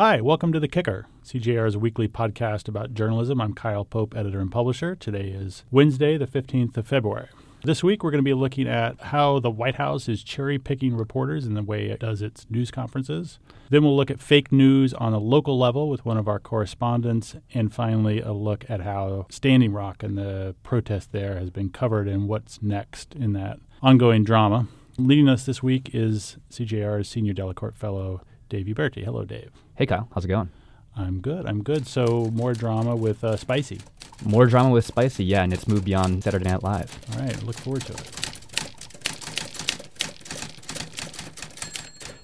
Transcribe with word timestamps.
Hi, 0.00 0.20
welcome 0.20 0.52
to 0.52 0.60
The 0.60 0.68
Kicker, 0.68 1.06
CJR's 1.24 1.76
weekly 1.76 2.06
podcast 2.06 2.68
about 2.68 2.94
journalism. 2.94 3.40
I'm 3.40 3.52
Kyle 3.52 3.84
Pope, 3.84 4.16
editor 4.16 4.38
and 4.38 4.48
publisher. 4.48 4.94
Today 4.94 5.24
is 5.30 5.64
Wednesday, 5.72 6.16
the 6.16 6.28
15th 6.28 6.76
of 6.76 6.86
February. 6.86 7.26
This 7.64 7.82
week, 7.82 8.04
we're 8.04 8.12
going 8.12 8.22
to 8.22 8.30
be 8.30 8.32
looking 8.32 8.68
at 8.68 9.00
how 9.00 9.40
the 9.40 9.50
White 9.50 9.74
House 9.74 10.08
is 10.08 10.22
cherry 10.22 10.56
picking 10.56 10.96
reporters 10.96 11.46
in 11.46 11.54
the 11.54 11.64
way 11.64 11.86
it 11.86 11.98
does 11.98 12.22
its 12.22 12.46
news 12.48 12.70
conferences. 12.70 13.40
Then 13.70 13.82
we'll 13.82 13.96
look 13.96 14.08
at 14.08 14.20
fake 14.20 14.52
news 14.52 14.94
on 14.94 15.14
a 15.14 15.18
local 15.18 15.58
level 15.58 15.88
with 15.88 16.04
one 16.04 16.16
of 16.16 16.28
our 16.28 16.38
correspondents. 16.38 17.34
And 17.52 17.74
finally, 17.74 18.20
a 18.20 18.30
look 18.30 18.70
at 18.70 18.82
how 18.82 19.26
Standing 19.30 19.72
Rock 19.72 20.04
and 20.04 20.16
the 20.16 20.54
protest 20.62 21.10
there 21.10 21.40
has 21.40 21.50
been 21.50 21.70
covered 21.70 22.06
and 22.06 22.28
what's 22.28 22.62
next 22.62 23.16
in 23.16 23.32
that 23.32 23.58
ongoing 23.82 24.22
drama. 24.22 24.68
Leading 24.96 25.28
us 25.28 25.44
this 25.44 25.60
week 25.60 25.90
is 25.92 26.36
CJR's 26.52 27.08
Senior 27.08 27.34
Delacorte 27.34 27.76
Fellow, 27.76 28.20
Dave 28.48 28.66
Uberti. 28.66 29.04
Hello, 29.04 29.24
Dave. 29.24 29.50
Hey, 29.78 29.86
Kyle. 29.86 30.08
How's 30.12 30.24
it 30.24 30.28
going? 30.28 30.50
I'm 30.96 31.20
good. 31.20 31.46
I'm 31.46 31.62
good. 31.62 31.86
So, 31.86 32.32
more 32.32 32.52
drama 32.52 32.96
with 32.96 33.22
uh, 33.22 33.36
Spicy. 33.36 33.78
More 34.24 34.46
drama 34.46 34.70
with 34.70 34.84
Spicy, 34.84 35.24
yeah, 35.24 35.44
and 35.44 35.52
it's 35.52 35.68
moved 35.68 35.84
beyond 35.84 36.24
Saturday 36.24 36.50
Night 36.50 36.64
Live. 36.64 36.98
All 37.12 37.20
right. 37.20 37.40
Look 37.44 37.54
forward 37.54 37.82
to 37.82 37.92
it. 37.92 38.17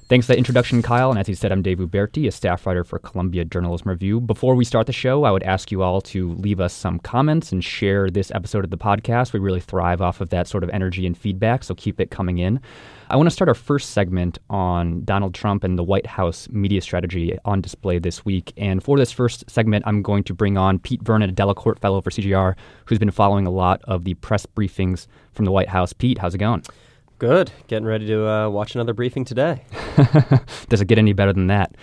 Thanks 0.07 0.27
for 0.27 0.35
that 0.35 0.39
introduction, 0.39 0.83
Kyle. 0.83 1.09
And 1.09 1.19
as 1.19 1.27
he 1.27 1.35
said, 1.35 1.51
I'm 1.51 1.63
Dave 1.63 1.79
Uberti, 1.79 2.29
a 2.29 2.31
staff 2.31 2.67
writer 2.67 2.85
for 2.85 2.99
Columbia 2.99 3.43
Journalism 3.47 3.89
Review. 3.89 4.21
Before 4.21 4.55
we 4.55 4.63
start 4.63 4.87
the 4.87 4.93
show, 4.93 5.25
I 5.25 5.31
would 5.31 5.43
ask 5.45 5.73
you 5.73 5.83
all 5.83 6.03
to 6.03 6.35
leave 6.35 6.61
us 6.61 6.75
some 6.75 6.99
comments 6.99 7.53
and 7.53 7.65
share 7.65 8.11
this 8.11 8.31
episode 8.33 8.65
of 8.65 8.71
the 8.71 8.77
podcast. 8.77 9.33
We 9.33 9.41
really 9.41 9.61
thrive 9.61 10.03
off 10.03 10.21
of 10.21 10.29
that 10.29 10.47
sort 10.47 10.63
of 10.63 10.69
energy 10.69 11.07
and 11.07 11.17
feedback, 11.17 11.65
so 11.65 11.75
keep 11.75 12.01
it 12.01 12.11
coming 12.11 12.37
in. 12.37 12.61
I 13.09 13.17
want 13.17 13.29
to 13.29 13.31
start 13.31 13.49
our 13.49 13.55
first 13.55 13.91
segment 13.93 14.39
on 14.51 15.05
Donald 15.05 15.33
Trump 15.33 15.65
and 15.65 15.79
the 15.79 15.83
White 15.83 16.07
House 16.07 16.51
media 16.51 16.83
strategy 16.83 17.39
on 17.47 17.63
display 17.63 17.99
this 17.99 18.27
week. 18.27 18.53
And 18.59 18.83
for 18.85 18.99
this 18.99 19.11
first 19.11 19.49
segment, 19.49 19.85
I'm 19.87 20.03
going 20.03 20.25
to 20.25 20.35
bring 20.35 20.59
on 20.59 20.81
Pete 20.81 21.03
Vernon, 21.03 21.31
a 21.31 21.33
Delacorte 21.33 21.79
fellow 21.79 22.03
for 22.03 22.11
CJR, 22.11 22.57
who's 22.85 22.99
been 22.99 23.11
following 23.11 23.47
a 23.47 23.51
lot 23.51 23.81
of 23.85 24.05
the 24.05 24.13
press 24.15 24.45
briefings 24.45 25.07
from 25.33 25.47
the 25.47 25.51
White 25.51 25.71
House. 25.71 25.95
Pete, 25.95 26.19
how's 26.19 26.35
it 26.35 26.39
going? 26.39 26.63
Good. 27.19 27.53
Getting 27.69 27.87
ready 27.87 28.07
to 28.09 28.29
uh, 28.29 28.49
watch 28.49 28.75
another 28.75 28.93
briefing 28.93 29.25
today. 29.25 29.63
Does 30.69 30.81
it 30.81 30.89
get 30.89 30.99
any 30.99 31.13
better 31.13 31.33
than 31.33 31.47
that? 31.47 31.77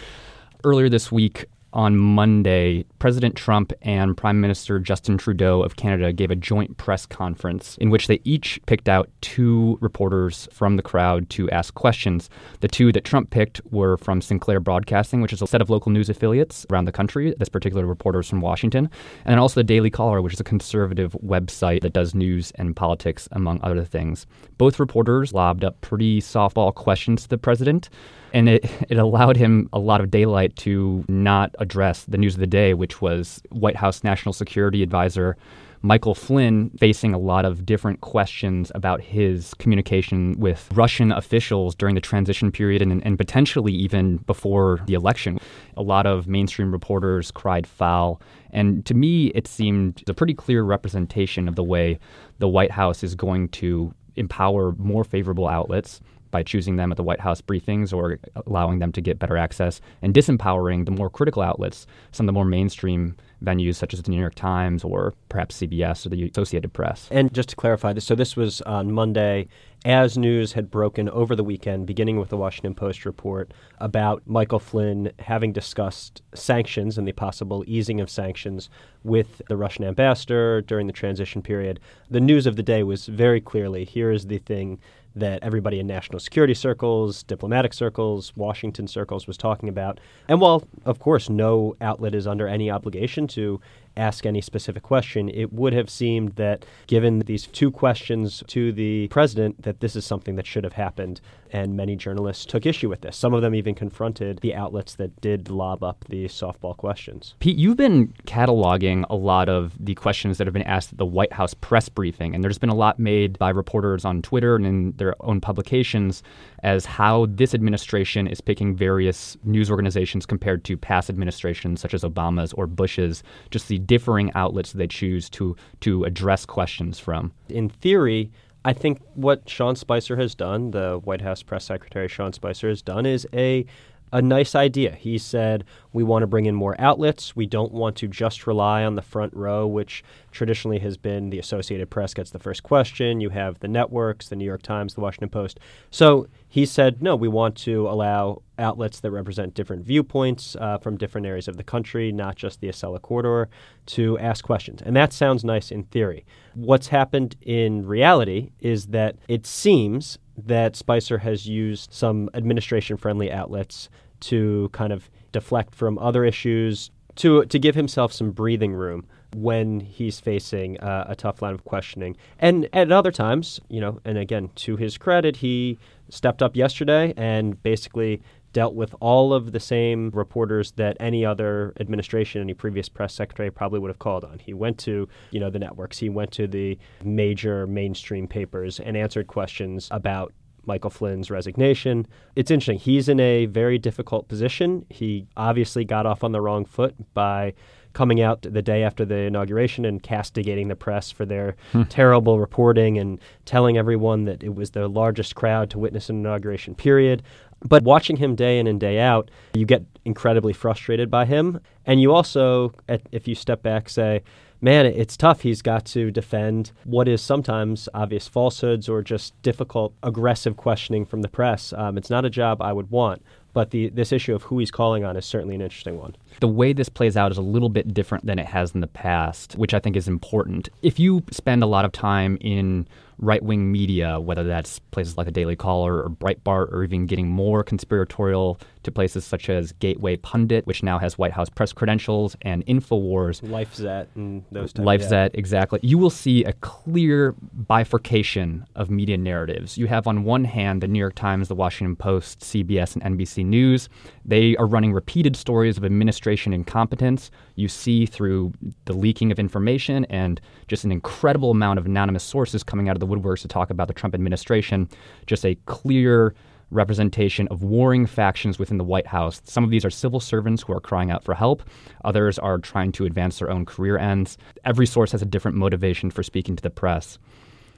Earlier 0.64 0.90
this 0.90 1.12
week, 1.12 1.46
on 1.74 1.98
Monday, 1.98 2.86
President 3.00 3.36
Trump 3.36 3.72
and 3.82 4.16
Prime 4.18 4.42
Minister 4.42 4.80
Justin 4.80 5.18
Trudeau 5.18 5.64
of 5.64 5.76
Canada 5.76 6.12
gave 6.12 6.32
a 6.32 6.36
joint 6.36 6.78
press 6.78 7.06
conference 7.06 7.78
in 7.78 7.90
which 7.90 8.08
they 8.08 8.20
each 8.24 8.60
picked 8.66 8.90
out 8.90 9.10
two 9.22 9.78
reporters 9.82 10.48
from 10.52 10.76
the 10.76 10.84
crowd 10.84 11.30
to 11.32 11.50
ask 11.50 11.74
questions. 11.74 12.30
The 12.60 12.68
two 12.68 12.92
that 12.92 13.06
Trump 13.06 13.30
picked 13.30 13.62
were 13.72 13.98
from 13.98 14.22
Sinclair 14.22 14.60
Broadcasting, 14.60 15.22
which 15.22 15.34
is 15.34 15.42
a 15.42 15.48
set 15.48 15.62
of 15.62 15.70
local 15.70 15.92
news 15.92 16.10
affiliates 16.10 16.66
around 16.72 16.86
the 16.86 16.92
country. 16.92 17.34
This 17.38 17.50
particular 17.50 17.86
reporter 17.86 18.20
is 18.20 18.30
from 18.30 18.42
Washington. 18.42 18.90
And 19.26 19.40
also 19.40 19.60
the 19.60 19.64
Daily 19.64 19.90
Caller, 19.90 20.22
which 20.22 20.34
is 20.34 20.40
a 20.40 20.46
conservative 20.46 21.14
website 21.24 21.82
that 21.82 21.94
does 21.94 22.14
news 22.14 22.52
and 22.56 22.76
politics, 22.76 23.28
among 23.32 23.60
other 23.64 23.86
things. 23.86 24.26
Both 24.58 24.80
reporters 24.80 25.34
lobbed 25.34 25.64
up 25.64 25.80
pretty 25.82 26.22
softball 26.22 26.74
questions 26.74 27.24
to 27.24 27.30
the 27.30 27.38
president 27.38 27.90
and 28.34 28.50
it, 28.50 28.66
it 28.90 28.98
allowed 28.98 29.38
him 29.38 29.70
a 29.74 29.80
lot 29.80 30.02
of 30.02 30.12
daylight 30.12 30.56
to 30.58 31.04
not 31.08 31.56
address 31.60 32.06
the 32.06 32.18
news 32.18 32.36
of 32.36 32.40
the 32.40 32.48
day, 32.48 32.74
which 32.74 33.02
was 33.02 33.42
White 33.50 33.76
House 33.76 34.04
National 34.04 34.34
Security 34.34 34.84
Advisor 34.84 35.38
Michael 35.84 36.14
Flynn 36.14 36.70
facing 36.78 37.14
a 37.14 37.18
lot 37.18 37.44
of 37.44 37.66
different 37.66 38.02
questions 38.02 38.72
about 38.76 39.02
his 39.02 39.56
communication 39.56 40.40
with 40.40 40.70
Russian 40.74 41.12
officials 41.12 41.74
during 41.74 41.96
the 41.96 42.02
transition 42.02 42.52
period 42.52 42.84
and, 42.84 43.04
and 43.04 43.18
potentially 43.18 43.74
even 43.74 44.18
before 44.18 44.82
the 44.86 44.94
election. 44.94 45.40
A 45.78 45.82
lot 45.82 46.06
of 46.06 46.28
mainstream 46.28 46.72
reporters 46.72 47.32
cried 47.32 47.66
foul. 47.66 48.22
And 48.52 48.86
to 48.86 48.94
me, 48.94 49.28
it 49.28 49.48
seemed 49.48 50.04
a 50.08 50.14
pretty 50.14 50.36
clear 50.36 50.62
representation 50.62 51.48
of 51.48 51.56
the 51.56 51.64
way 51.64 51.98
the 52.38 52.48
White 52.48 52.72
House 52.72 53.04
is 53.04 53.16
going 53.16 53.50
to 53.50 53.92
empower 54.16 54.74
more 54.74 55.04
favorable 55.04 55.48
outlets 55.48 56.00
by 56.32 56.44
choosing 56.44 56.78
them 56.78 56.92
at 56.92 56.98
the 56.98 57.04
White 57.04 57.20
House 57.20 57.42
briefings 57.42 57.94
or 57.94 58.20
allowing 58.48 58.80
them 58.80 58.92
to 58.94 59.02
get 59.02 59.20
better 59.20 59.38
access, 59.38 59.82
and 60.02 60.14
disempowering 60.14 60.86
the 60.86 60.92
more 60.92 61.10
critical 61.10 61.42
outlets, 61.42 61.86
some 62.12 62.26
of 62.26 62.28
the 62.28 62.34
more 62.34 62.46
mainstream 62.46 63.16
venues 63.44 63.76
such 63.76 63.94
as 63.94 64.02
the 64.04 64.12
New 64.12 64.20
York 64.20 64.36
Times 64.36 64.84
or 64.84 65.14
perhaps 65.30 65.60
CBS 65.60 66.06
or 66.06 66.10
the 66.10 66.30
Associated 66.30 66.74
Press. 66.74 67.08
And 67.12 67.34
just 67.34 67.50
to 67.50 67.56
clarify 67.56 67.94
this, 67.94 68.06
so 68.06 68.16
this 68.16 68.36
was 68.36 68.62
on 68.62 68.92
Monday 68.92 69.48
as 69.84 70.16
news 70.16 70.54
had 70.54 70.70
broken 70.70 71.10
over 71.10 71.36
the 71.36 71.44
weekend, 71.44 71.88
beginning 71.88 72.20
with 72.20 72.30
the 72.30 72.38
Washington 72.38 72.76
Post 72.76 73.04
report 73.04 73.52
about 73.80 74.22
Michael 74.28 74.60
Flynn 74.60 75.12
having 75.18 75.52
discussed 75.52 76.22
sanctions 76.36 77.00
and 77.00 77.08
the 77.08 77.14
possible 77.14 77.64
easing 77.66 78.00
of 78.00 78.10
sanctions 78.10 78.70
with 79.04 79.42
the 79.50 79.58
Russian 79.58 79.86
ambassador 79.86 80.62
during 80.62 80.86
the 80.86 80.94
transition 80.94 81.42
period. 81.42 81.80
The 82.12 82.20
news 82.20 82.46
of 82.46 82.58
the 82.58 82.64
day 82.64 82.84
was 82.84 83.08
very 83.08 83.42
clearly 83.42 83.84
here 83.84 84.12
is 84.12 84.28
the 84.28 84.38
thing 84.38 84.80
that 85.16 85.44
everybody 85.44 85.80
in 85.80 85.88
national 85.88 86.20
security 86.20 86.54
circles, 86.54 87.24
diplomatic 87.24 87.74
circles, 87.74 88.32
Washington 88.36 88.88
circles 88.88 89.28
was 89.28 89.38
talking 89.38 89.70
about. 89.70 90.00
And 90.28 90.40
while, 90.40 90.64
of 90.86 91.00
course, 91.00 91.30
no 91.30 91.76
outlet 91.82 92.16
is 92.16 92.28
under 92.28 92.48
any 92.48 92.72
obligation 92.72 93.28
to 93.30 93.60
ask 93.98 94.26
any 94.26 94.42
specific 94.42 94.84
question, 94.84 95.30
it 95.30 95.52
would 95.52 95.74
have 95.74 95.90
seemed 95.90 96.36
that 96.36 96.66
given 96.88 97.20
these 97.20 97.48
two 97.48 97.72
questions 97.72 98.44
to 98.48 98.72
the 98.72 99.08
president, 99.10 99.62
that 99.64 99.80
this 99.80 99.96
is 99.96 100.06
something 100.06 100.36
that 100.36 100.46
should 100.46 100.64
have 100.64 100.74
happened. 100.74 101.22
And 101.54 101.76
many 101.76 101.98
journalists 101.98 102.46
took 102.46 102.66
issue 102.66 102.88
with 102.88 103.02
this. 103.02 103.18
Some 103.18 103.34
of 103.34 103.42
them 103.42 103.54
even 103.54 103.76
confronted 103.76 104.40
the 104.40 104.56
outlets 104.56 104.96
that 104.96 105.20
did 105.20 105.50
lob 105.50 105.84
up 105.84 106.06
the 106.08 106.26
softball 106.26 106.78
questions. 106.78 107.36
Pete, 107.40 107.58
you've 107.58 107.76
been 107.76 108.14
cataloging 108.26 109.04
a 109.10 109.16
lot 109.16 109.50
of 109.50 109.74
the 109.78 109.94
questions 109.96 110.38
that 110.38 110.48
have 110.48 110.54
been 110.54 110.62
asked 110.62 110.94
at 110.94 110.98
the 110.98 111.06
White 111.06 111.34
House 111.34 111.54
press 111.54 111.90
briefing, 111.90 112.34
and 112.34 112.42
there's 112.42 112.58
been 112.58 112.70
a 112.70 112.76
lot 112.76 113.00
made 113.00 113.38
by 113.38 113.50
reporters 113.50 114.06
on 114.06 114.22
Twitter 114.22 114.56
and 114.56 114.66
in 114.66 114.92
their 114.94 115.14
own 115.20 115.42
publications 115.42 116.24
as 116.64 116.86
how 116.86 117.26
this 117.30 117.54
administration 117.54 118.28
is 118.28 118.40
picking 118.40 118.74
various 118.74 119.36
news 119.44 119.70
organizations 119.70 120.26
compared 120.26 120.64
to 120.64 120.78
past 120.78 121.10
administrations 121.10 121.82
such 121.82 121.94
as 121.94 122.04
Obama's 122.04 122.54
or 122.54 122.66
Bush's, 122.66 123.24
just 123.50 123.68
the 123.68 123.80
differing 123.86 124.32
outlets 124.34 124.72
they 124.72 124.88
choose 124.88 125.30
to 125.32 125.56
to 125.82 126.04
address 126.04 126.46
questions 126.46 127.00
from. 127.00 127.32
In 127.50 127.70
theory, 127.70 128.32
I 128.64 128.74
think 128.74 129.02
what 129.16 129.50
Sean 129.50 129.76
Spicer 129.76 130.18
has 130.18 130.36
done, 130.36 130.72
the 130.72 131.00
White 131.04 131.22
House 131.22 131.42
press 131.42 131.66
secretary 131.66 132.08
Sean 132.08 132.32
Spicer 132.34 132.70
has 132.70 132.82
done, 132.82 133.06
is 133.06 133.28
a 133.34 133.66
a 134.12 134.22
nice 134.22 134.56
idea. 134.56 134.94
He 134.96 135.18
said, 135.18 135.64
We 135.94 136.04
want 136.04 136.24
to 136.24 136.28
bring 136.28 136.46
in 136.46 136.56
more 136.56 136.76
outlets. 136.80 137.36
We 137.36 137.46
don't 137.46 137.72
want 137.72 137.96
to 137.98 138.08
just 138.08 138.46
rely 138.46 138.84
on 138.84 138.96
the 138.96 139.02
front 139.02 139.34
row, 139.34 139.66
which 139.66 140.04
traditionally 140.32 140.80
has 140.80 140.98
been 140.98 141.30
the 141.30 141.40
Associated 141.40 141.90
Press 141.90 142.14
gets 142.14 142.32
the 142.32 142.40
first 142.40 142.64
question. 142.64 143.22
You 143.22 143.30
have 143.30 143.60
the 143.60 143.68
networks, 143.68 144.30
the 144.30 144.36
New 144.36 144.46
York 144.46 144.62
Times, 144.62 144.96
the 144.96 145.02
Washington 145.02 145.30
Post. 145.30 145.60
So 145.90 146.28
he 146.48 146.66
said, 146.66 147.02
No, 147.02 147.16
we 147.16 147.28
want 147.28 147.56
to 147.58 147.88
allow 147.88 148.42
outlets 148.60 149.00
that 149.00 149.12
represent 149.12 149.54
different 149.54 149.86
viewpoints 149.86 150.56
uh, 150.60 150.78
from 150.78 150.98
different 150.98 151.26
areas 151.26 151.48
of 151.48 151.58
the 151.58 151.64
country, 151.64 152.12
not 152.12 152.36
just 152.36 152.60
the 152.60 152.68
Acela 152.68 153.02
corridor, 153.02 153.50
to 153.88 154.18
ask 154.20 154.44
questions. 154.44 154.82
And 154.82 154.96
that 154.96 155.14
sounds 155.14 155.44
nice 155.44 155.72
in 155.72 155.84
theory. 155.84 156.26
What's 156.54 156.88
happened 156.88 157.38
in 157.42 157.88
reality 157.88 158.52
is 158.60 158.88
that 158.88 159.16
it 159.28 159.48
seems 159.48 160.20
that 160.46 160.76
Spicer 160.76 161.18
has 161.20 161.48
used 161.48 161.94
some 161.94 162.30
administration 162.34 162.98
friendly 162.98 163.32
outlets 163.32 163.90
to 164.22 164.70
kind 164.72 164.94
of 164.94 165.10
deflect 165.32 165.74
from 165.74 165.98
other 165.98 166.24
issues 166.24 166.92
to 167.16 167.46
to 167.46 167.60
give 167.60 167.76
himself 167.76 168.14
some 168.14 168.32
breathing 168.32 168.74
room 168.74 169.06
when 169.36 169.80
he's 169.80 170.20
facing 170.20 170.80
uh, 170.80 171.06
a 171.08 171.16
tough 171.16 171.42
line 171.42 171.54
of 171.54 171.64
questioning. 171.64 172.18
And 172.40 172.68
at 172.74 172.92
other 172.92 173.12
times, 173.12 173.60
you 173.70 173.80
know, 173.80 174.00
and 174.04 174.18
again, 174.18 174.50
to 174.56 174.76
his 174.76 174.98
credit, 174.98 175.38
he 175.38 175.78
stepped 176.10 176.42
up 176.42 176.56
yesterday 176.56 177.14
and 177.16 177.62
basically 177.64 178.22
dealt 178.54 178.76
with 178.76 178.94
all 179.00 179.34
of 179.34 179.52
the 179.52 179.60
same 179.60 180.10
reporters 180.12 180.72
that 180.74 180.98
any 181.00 181.26
other 181.26 181.74
administration, 181.80 182.42
any 182.42 182.54
previous 182.54 182.90
press 182.90 183.14
secretary 183.14 183.52
probably 183.52 183.80
would 183.80 183.90
have 183.90 184.00
called 184.00 184.24
on. 184.24 184.40
He 184.40 184.54
went 184.54 184.78
to, 184.80 185.08
you 185.32 185.40
know, 185.40 185.50
the 185.50 185.60
networks, 185.60 185.98
he 185.98 186.10
went 186.10 186.32
to 186.32 186.48
the 186.48 186.78
major 187.04 187.68
mainstream 187.68 188.28
papers 188.28 188.80
and 188.80 188.98
answered 188.98 189.28
questions 189.28 189.88
about 189.92 190.34
Michael 190.66 190.90
Flynn's 190.90 191.32
resignation. 191.32 192.06
It's 192.36 192.52
interesting. 192.52 192.78
He's 192.78 193.10
in 193.10 193.20
a 193.20 193.48
very 193.48 193.78
difficult 193.78 194.28
position. 194.28 194.86
He 194.90 195.28
obviously 195.36 195.86
got 195.86 196.06
off 196.06 196.24
on 196.24 196.32
the 196.32 196.42
wrong 196.42 196.66
foot 196.66 196.96
by 197.14 197.54
coming 197.94 198.22
out 198.22 198.42
the 198.42 198.62
day 198.62 198.84
after 198.84 199.04
the 199.04 199.16
inauguration 199.16 199.84
and 199.86 200.02
castigating 200.02 200.70
the 200.70 200.76
press 200.76 201.12
for 201.12 201.26
their 201.26 201.56
hmm. 201.72 201.84
terrible 201.84 202.40
reporting 202.40 202.98
and 202.98 203.20
telling 203.46 203.78
everyone 203.78 204.26
that 204.26 204.44
it 204.44 204.56
was 204.56 204.72
the 204.72 204.88
largest 204.88 205.36
crowd 205.36 205.70
to 205.70 205.80
witness 205.80 206.10
an 206.10 206.18
inauguration 206.18 206.74
period. 206.74 207.22
But 207.64 207.84
watching 207.84 208.18
him 208.18 208.36
day 208.36 208.60
in 208.60 208.68
and 208.68 208.80
day 208.80 209.00
out, 209.00 209.30
you 209.54 209.66
get 209.66 209.84
incredibly 210.06 210.54
frustrated 210.54 211.12
by 211.12 211.26
him. 211.26 211.60
And 211.86 212.02
you 212.02 212.14
also, 212.14 212.74
if 213.12 213.28
you 213.28 213.36
step 213.36 213.62
back, 213.62 213.90
say, 213.90 214.24
man, 214.62 214.86
it's 214.86 215.18
tough. 215.18 215.42
He's 215.42 215.62
got 215.62 215.86
to 215.88 216.12
defend 216.12 216.72
what 216.84 217.08
is 217.08 217.22
sometimes 217.22 217.90
obvious 217.94 218.28
falsehoods 218.28 218.88
or 218.88 219.02
just 219.02 219.40
difficult, 219.42 219.94
aggressive 220.04 220.58
questioning 220.58 221.06
from 221.06 221.22
the 221.22 221.28
press. 221.28 221.74
Um, 221.74 221.98
it's 221.98 222.10
not 222.10 222.26
a 222.26 222.30
job 222.30 222.62
I 222.62 222.74
would 222.74 222.90
want. 222.90 223.22
But 223.54 223.72
the 223.72 223.90
this 223.90 224.14
issue 224.14 224.34
of 224.34 224.44
who 224.44 224.60
he's 224.60 224.72
calling 224.72 225.04
on 225.04 225.18
is 225.18 225.26
certainly 225.26 225.56
an 225.56 225.62
interesting 225.62 225.98
one. 225.98 226.16
The 226.40 226.48
way 226.48 226.72
this 226.72 226.88
plays 226.88 227.18
out 227.18 227.32
is 227.32 227.38
a 227.38 227.42
little 227.42 227.68
bit 227.68 227.94
different 227.94 228.26
than 228.26 228.40
it 228.40 228.46
has 228.46 228.74
in 228.74 228.80
the 228.80 228.88
past, 228.88 229.58
which 229.58 229.74
I 229.74 229.80
think 229.80 229.98
is 229.98 230.08
important. 230.08 230.70
If 230.82 231.00
you 231.00 231.24
spend 231.32 231.62
a 231.62 231.66
lot 231.66 231.84
of 231.84 231.92
time 231.92 232.38
in 232.40 232.88
right 233.22 233.42
wing 233.42 233.72
media, 233.72 234.20
whether 234.20 234.44
that's 234.44 234.80
places 234.80 235.18
like 235.18 235.26
the 235.26 235.32
Daily 235.32 235.56
Caller 235.56 236.04
or 236.04 236.10
Breitbart, 236.10 236.72
or 236.72 236.84
even 236.84 237.06
getting 237.06 237.30
more 237.30 237.64
conspiratorial 237.64 238.60
to 238.84 238.92
places 238.92 239.26
such 239.26 239.50
as 239.50 239.72
Gateway 239.74 240.18
Pundit, 240.18 240.66
which 240.66 240.84
now 240.84 240.98
has 241.00 241.18
White 241.18 241.34
House 241.34 241.50
press 241.50 241.74
credentials, 241.74 242.36
and 242.42 242.66
InfoWars. 242.66 243.42
LifeZette 243.42 244.08
and 244.16 244.44
those 244.52 244.74
types. 244.74 244.86
LifeZette, 244.86 245.34
yeah. 245.34 245.40
exactly. 245.40 245.80
You 245.84 245.98
will 245.98 246.10
see 246.10 246.44
a 246.44 246.54
clear 246.54 247.36
bifurcation 247.54 248.66
of 248.76 248.90
media 248.90 249.18
narratives. 249.18 249.78
You 249.78 249.88
have 249.88 250.08
on 250.08 250.24
one 250.24 250.44
hand 250.46 250.82
the 250.82 250.88
New 250.88 251.00
York 251.00 251.16
Times, 251.16 251.48
the 251.48 251.56
Washington 251.56 251.96
Post, 251.96 252.40
CBS, 252.40 252.96
and 252.96 253.18
NBC 253.18 253.46
News. 253.46 253.90
They 254.26 254.56
are 254.58 254.66
running 254.68 254.94
repeated 254.94 255.36
stories 255.36 255.78
of 255.78 255.86
administration 255.86 256.54
incompetence. 256.54 257.32
You 257.56 257.68
see 257.68 258.06
through 258.06 258.54
the 258.86 258.94
leaking 258.94 259.32
of 259.32 259.40
information 259.40 260.06
and 260.06 260.42
just 260.68 260.84
an 260.84 260.92
incredible 260.92 261.52
amount 261.52 261.80
of 261.80 261.86
anonymous 261.86 262.24
sources 262.24 262.64
coming 262.64 262.90
out 262.90 262.96
of 262.96 263.00
the 263.00 263.08
woodworks 263.08 263.42
to 263.42 263.48
talk 263.48 263.70
about 263.70 263.88
the 263.88 263.94
Trump 263.94 264.16
administration, 264.16 264.90
just 265.28 265.46
a 265.46 265.56
clear 265.66 266.34
representation 266.72 267.48
of 267.50 267.64
warring 267.64 268.06
factions 268.06 268.58
within 268.58 268.78
the 268.78 268.84
White 268.84 269.08
House. 269.08 269.42
Some 269.44 269.64
of 269.64 269.70
these 269.70 269.86
are 269.86 269.90
civil 269.90 270.20
servants 270.20 270.64
who 270.64 270.74
are 270.74 270.80
crying 270.80 271.12
out 271.12 271.24
for 271.24 271.36
help, 271.36 271.62
others 272.04 272.40
are 272.40 272.58
trying 272.58 272.92
to 272.94 273.06
advance 273.06 273.40
their 273.40 273.52
own 273.52 273.66
career 273.66 273.98
ends. 273.98 274.38
Every 274.66 274.86
source 274.86 275.12
has 275.12 275.22
a 275.22 275.26
different 275.26 275.58
motivation 275.58 276.10
for 276.10 276.24
speaking 276.24 276.56
to 276.56 276.64
the 276.64 276.70
press. 276.70 277.20